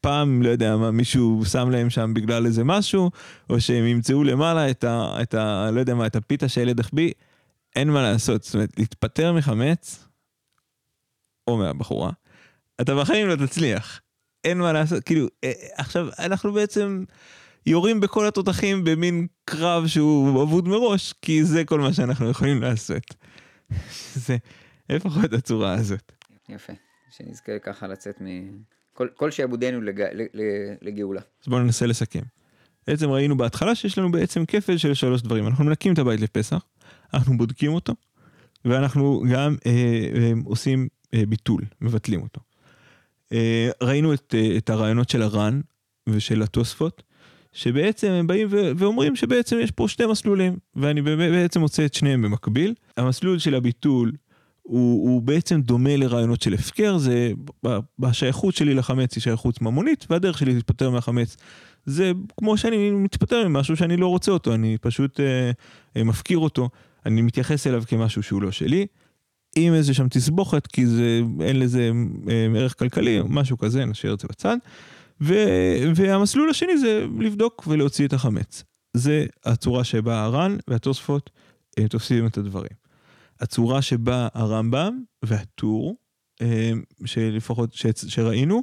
פעם, 0.01 0.41
לא 0.41 0.49
יודע 0.49 0.77
מה, 0.77 0.91
מישהו 0.91 1.43
שם 1.45 1.69
להם 1.69 1.89
שם 1.89 2.13
בגלל 2.13 2.45
איזה 2.45 2.63
משהו, 2.63 3.11
או 3.49 3.61
שהם 3.61 3.85
ימצאו 3.85 4.23
למעלה 4.23 4.69
את 4.69 4.83
ה... 4.83 5.17
את 5.21 5.33
ה 5.33 5.71
לא 5.71 5.79
יודע 5.79 5.95
מה, 5.95 6.05
את 6.05 6.15
הפיתה 6.15 6.47
שהילד 6.47 6.79
החביא. 6.79 7.11
אין 7.75 7.89
מה 7.89 8.01
לעשות, 8.01 8.43
זאת 8.43 8.53
אומרת, 8.53 8.69
להתפטר 8.77 9.33
מחמץ, 9.33 10.07
או 11.47 11.57
מהבחורה, 11.57 12.11
אתה 12.81 12.95
בחיים 12.95 13.27
לא 13.27 13.35
תצליח. 13.35 14.01
אין 14.43 14.57
מה 14.57 14.73
לעשות, 14.73 15.03
כאילו, 15.03 15.27
אה, 15.43 15.51
עכשיו, 15.77 16.07
אנחנו 16.19 16.53
בעצם 16.53 17.03
יורים 17.65 17.99
בכל 17.99 18.27
התותחים 18.27 18.83
במין 18.83 19.27
קרב 19.45 19.87
שהוא 19.87 20.43
אבוד 20.43 20.67
מראש, 20.67 21.13
כי 21.21 21.43
זה 21.43 21.65
כל 21.65 21.79
מה 21.79 21.93
שאנחנו 21.93 22.29
יכולים 22.29 22.61
לעשות. 22.61 23.15
זה 24.25 24.37
לפחות 24.89 25.33
הצורה 25.33 25.73
הזאת. 25.73 26.11
יפה, 26.49 26.73
שנזכה 27.09 27.59
ככה 27.59 27.87
לצאת 27.87 28.21
מ... 28.21 28.25
כל, 28.93 29.07
כל 29.15 29.31
שעבודנו 29.31 29.81
לג... 29.81 30.03
לגאולה. 30.81 31.21
אז 31.41 31.47
בואו 31.47 31.61
ננסה 31.61 31.85
לסכם. 31.85 32.21
בעצם 32.87 33.09
ראינו 33.09 33.37
בהתחלה 33.37 33.75
שיש 33.75 33.97
לנו 33.97 34.11
בעצם 34.11 34.45
כפל 34.45 34.77
של 34.77 34.93
שלוש 34.93 35.21
דברים. 35.21 35.47
אנחנו 35.47 35.65
מנקים 35.65 35.93
את 35.93 35.99
הבית 35.99 36.19
לפסח, 36.19 36.65
אנחנו 37.13 37.37
בודקים 37.37 37.73
אותו, 37.73 37.93
ואנחנו 38.65 39.23
גם 39.31 39.55
אה, 39.65 39.71
אה, 40.15 40.31
עושים 40.45 40.87
אה, 41.13 41.23
ביטול, 41.25 41.61
מבטלים 41.81 42.21
אותו. 42.21 42.41
אה, 43.33 43.69
ראינו 43.81 44.13
את, 44.13 44.35
אה, 44.37 44.57
את 44.57 44.69
הרעיונות 44.69 45.09
של 45.09 45.21
הר"ן 45.21 45.61
ושל 46.09 46.41
התוספות, 46.41 47.03
שבעצם 47.51 48.11
הם 48.11 48.27
באים 48.27 48.47
ו- 48.51 48.71
ואומרים 48.77 49.15
שבעצם 49.15 49.57
יש 49.61 49.71
פה 49.71 49.87
שני 49.87 50.05
מסלולים, 50.05 50.57
ואני 50.75 51.01
בעצם 51.01 51.59
מוצא 51.59 51.85
את 51.85 51.93
שניהם 51.93 52.21
במקביל. 52.21 52.73
המסלול 52.97 53.39
של 53.39 53.55
הביטול 53.55 54.11
הוא, 54.61 55.09
הוא 55.09 55.21
בעצם 55.21 55.61
דומה 55.61 55.97
לרעיונות 55.97 56.41
של 56.41 56.53
הפקר, 56.53 56.97
זה 56.97 57.31
בשייכות 57.99 58.55
שלי 58.55 58.73
לחמץ 58.73 59.15
היא 59.15 59.21
שייכות 59.21 59.61
ממונית, 59.61 60.05
והדרך 60.09 60.37
שלי 60.37 60.53
להתפטר 60.53 60.89
מהחמץ 60.89 61.37
זה 61.85 62.11
כמו 62.37 62.57
שאני 62.57 62.91
מתפטר 62.91 63.47
ממשהו 63.47 63.77
שאני 63.77 63.97
לא 63.97 64.07
רוצה 64.07 64.31
אותו, 64.31 64.53
אני 64.53 64.77
פשוט 64.81 65.19
אה, 65.19 65.51
אה, 65.97 66.03
מפקיר 66.03 66.37
אותו. 66.37 66.69
אני 67.05 67.21
מתייחס 67.21 67.67
אליו 67.67 67.83
כמשהו 67.87 68.23
שהוא 68.23 68.41
לא 68.41 68.51
שלי, 68.51 68.87
עם 69.55 69.73
איזה 69.73 69.93
שם 69.93 70.07
תסבוכת, 70.07 70.67
כי 70.67 70.85
זה, 70.85 71.21
אין 71.41 71.59
לזה 71.59 71.91
אה, 72.29 72.47
ערך 72.55 72.79
כלכלי, 72.79 73.19
משהו 73.29 73.57
כזה, 73.57 73.85
נשאיר 73.85 74.13
את 74.13 74.19
זה 74.19 74.27
בצד. 74.27 74.57
ו, 75.21 75.33
והמסלול 75.95 76.49
השני 76.49 76.77
זה 76.77 77.05
לבדוק 77.19 77.63
ולהוציא 77.67 78.07
את 78.07 78.13
החמץ. 78.13 78.63
זה 78.93 79.25
הצורה 79.45 79.83
שבה 79.83 80.23
הר"ן 80.23 80.57
והתוספות 80.67 81.29
אה, 81.79 81.87
תופסים 81.87 82.25
את 82.25 82.37
הדברים. 82.37 82.71
הצורה 83.39 83.81
שבה 83.81 84.27
הרמב"ם 84.33 85.03
והטור, 85.25 85.95
אה, 86.41 86.71
שלפחות 87.05 87.73
ש, 87.73 87.85
שראינו, 88.07 88.61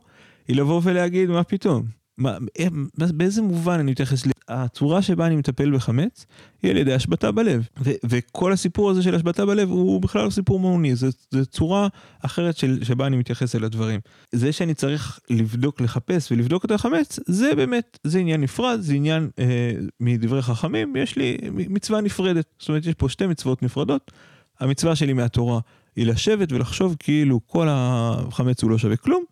היא 0.49 0.57
לבוא 0.57 0.81
ולהגיד 0.85 1.29
מה 1.29 1.45
פתאום. 1.45 1.87
מה, 2.19 2.39
אה, 2.59 2.67
באיזה 2.99 3.43
מובן 3.43 3.79
אני 3.79 3.91
מתייחס, 3.91 4.23
הצורה 4.49 5.03
שבה 5.03 5.27
אני 5.27 5.37
מטפל 5.37 5.71
בחמץ 5.75 6.27
היא 6.63 6.71
על 6.71 6.77
ידי 6.77 6.95
השבתה 6.95 7.33
בלב. 7.33 7.69
ו, 7.81 7.91
וכל 8.05 8.53
הסיפור 8.53 8.91
הזה 8.91 9.03
של 9.03 9.15
השבתה 9.15 9.47
בלב 9.47 9.71
הוא 9.71 10.03
בכלל 10.03 10.31
סיפור 10.31 10.61
מעוני, 10.61 10.97
זו, 10.97 11.07
זו 11.31 11.47
צורה 11.47 11.89
אחרת 12.21 12.57
של, 12.57 12.85
שבה 12.85 13.07
אני 13.07 13.17
מתייחס 13.17 13.57
אל 13.57 13.65
הדברים. 13.65 14.01
זה 14.33 14.53
שאני 14.53 14.75
צריך 14.75 15.21
לבדוק, 15.31 15.81
לחפש 15.81 16.33
ולבדוק 16.33 16.65
את 16.65 16.71
החמץ, 16.71 17.19
זה 17.27 17.55
באמת, 17.55 17.99
זה 18.05 18.19
עניין 18.19 18.41
נפרד, 18.41 18.81
זה 18.81 18.95
עניין 18.95 19.31
אה, 19.39 19.73
מדברי 20.01 20.43
חכמים, 20.43 20.97
יש 20.97 21.17
לי 21.17 21.37
מצווה 21.51 22.01
נפרדת. 22.01 22.47
זאת 22.59 22.69
אומרת, 22.69 22.87
יש 22.87 22.95
פה 22.95 23.09
שתי 23.09 23.27
מצוות 23.27 23.63
נפרדות. 23.63 24.13
המצווה 24.61 24.97
שלי 24.97 25.13
מהתורה 25.13 25.61
היא 25.97 26.07
לשבת 26.07 26.53
ולחשוב 26.53 26.97
כאילו 26.99 27.41
כל 27.47 27.67
החמץ 27.71 28.63
הוא 28.63 28.71
לא 28.71 28.79
שווה 28.79 28.97
כלום, 28.97 29.25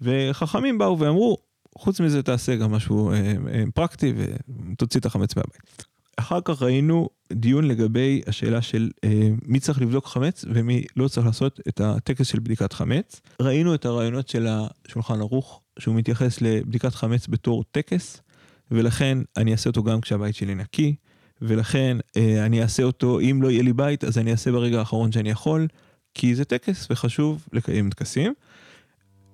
וחכמים 0.00 0.78
באו 0.78 0.98
ואמרו, 0.98 1.36
חוץ 1.78 2.00
מזה 2.00 2.22
תעשה 2.22 2.56
גם 2.56 2.72
משהו 2.72 3.10
אה, 3.10 3.16
אה, 3.52 3.64
פרקטי 3.74 4.14
ותוציא 4.16 5.00
את 5.00 5.06
החמץ 5.06 5.36
מהבית. 5.36 5.84
אחר 6.20 6.40
כך 6.44 6.62
ראינו 6.62 7.08
דיון 7.32 7.68
לגבי 7.68 8.20
השאלה 8.26 8.62
של 8.62 8.90
אה, 9.04 9.28
מי 9.46 9.60
צריך 9.60 9.80
לבדוק 9.80 10.06
חמץ 10.06 10.44
ומי 10.54 10.84
לא 10.96 11.08
צריך 11.08 11.26
לעשות 11.26 11.60
את 11.68 11.80
הטקס 11.80 12.26
של 12.26 12.38
בדיקת 12.38 12.72
חמץ. 12.72 13.20
ראינו 13.42 13.74
את 13.74 13.84
הרעיונות 13.84 14.28
של 14.28 14.46
השולחן 14.48 15.20
ערוך, 15.20 15.62
שהוא 15.78 15.94
מתייחס 15.94 16.40
לבדיקת 16.40 16.94
חמץ 16.94 17.26
בתור 17.26 17.64
טקס, 17.70 18.22
ולכן 18.70 19.18
אני 19.36 19.52
אעשה 19.52 19.70
אותו 19.70 19.82
גם 19.82 20.00
כשהבית 20.00 20.34
שלי 20.34 20.54
נקי, 20.54 20.94
ולכן 21.42 21.96
אה, 22.16 22.46
אני 22.46 22.62
אעשה 22.62 22.82
אותו, 22.82 23.20
אם 23.20 23.42
לא 23.42 23.50
יהיה 23.50 23.62
לי 23.62 23.72
בית, 23.72 24.04
אז 24.04 24.18
אני 24.18 24.32
אעשה 24.32 24.52
ברגע 24.52 24.78
האחרון 24.78 25.12
שאני 25.12 25.30
יכול, 25.30 25.66
כי 26.14 26.34
זה 26.34 26.44
טקס 26.44 26.86
וחשוב 26.90 27.46
לקיים 27.52 27.90
טקסים. 27.90 28.34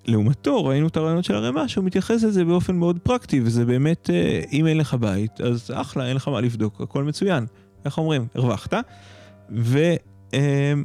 לעומתו 0.06 0.64
ראינו 0.64 0.86
את 0.86 0.96
הרעיונות 0.96 1.24
של 1.24 1.34
הרמ"א 1.34 1.66
שהוא 1.66 1.84
מתייחס 1.84 2.22
לזה 2.22 2.44
באופן 2.44 2.76
מאוד 2.76 2.98
פרקטי 3.02 3.40
וזה 3.44 3.64
באמת 3.64 4.10
אה, 4.10 4.40
אם 4.52 4.66
אין 4.66 4.78
לך 4.78 4.94
בית 4.94 5.40
אז 5.40 5.70
אחלה 5.74 6.06
אין 6.06 6.16
לך 6.16 6.28
מה 6.28 6.40
לבדוק 6.40 6.80
הכל 6.80 7.04
מצוין 7.04 7.46
איך 7.84 7.98
אומרים 7.98 8.26
הרווחת 8.34 8.74
ואם 9.50 10.84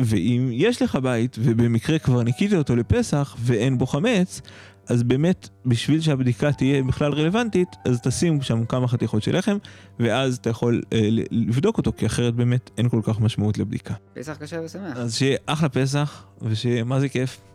ואם 0.00 0.48
יש 0.52 0.82
לך 0.82 0.96
בית 0.96 1.36
ובמקרה 1.40 1.98
כבר 1.98 2.22
ניקית 2.22 2.52
אותו 2.52 2.76
לפסח 2.76 3.36
ואין 3.38 3.78
בו 3.78 3.86
חמץ 3.86 4.40
אז 4.88 5.02
באמת, 5.02 5.48
בשביל 5.66 6.00
שהבדיקה 6.00 6.52
תהיה 6.52 6.82
בכלל 6.82 7.12
רלוונטית, 7.12 7.68
אז 7.84 8.00
תשים 8.00 8.42
שם 8.42 8.64
כמה 8.64 8.88
חתיכות 8.88 9.22
של 9.22 9.38
לחם, 9.38 9.56
ואז 10.00 10.36
אתה 10.36 10.50
יכול 10.50 10.82
אה, 10.92 11.08
לבדוק 11.30 11.78
אותו, 11.78 11.92
כי 11.96 12.06
אחרת 12.06 12.34
באמת 12.34 12.70
אין 12.78 12.88
כל 12.88 13.00
כך 13.02 13.20
משמעות 13.20 13.58
לבדיקה. 13.58 13.94
פסח 14.14 14.36
קשה 14.40 14.60
ושמח. 14.64 14.96
אז 14.96 15.14
שיהיה 15.14 15.38
אחלה 15.46 15.68
פסח, 15.68 16.24
ושיהיה 16.42 16.84
מה 16.84 17.00
זה 17.00 17.08
כיף. 17.08 17.51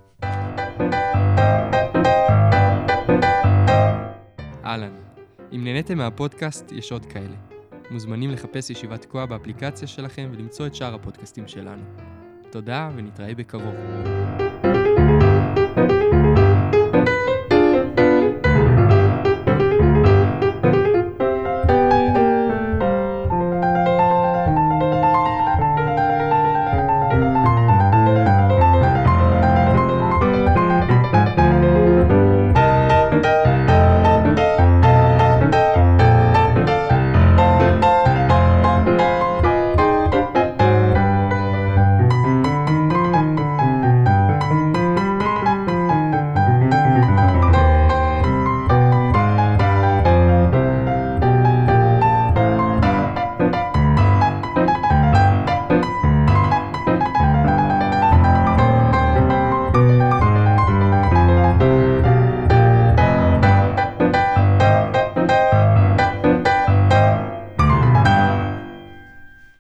אהלן, 4.66 4.94
אם 5.56 5.64
נהניתם 5.64 5.98
מהפודקאסט, 5.98 6.72
יש 6.72 6.92
עוד 6.92 7.06
כאלה. 7.06 7.36
מוזמנים 7.92 8.32
לחפש 8.32 8.70
ישיבת 8.70 9.02
תקוע 9.02 9.26
באפליקציה 9.26 9.88
שלכם 9.88 10.30
ולמצוא 10.34 10.68
את 10.68 10.76
שאר 10.76 10.96
הפודקאסטים 10.96 11.48
שלנו. 11.48 11.84
תודה 12.50 12.90
ונתראה 12.96 13.36
בקרוב. 13.36 13.76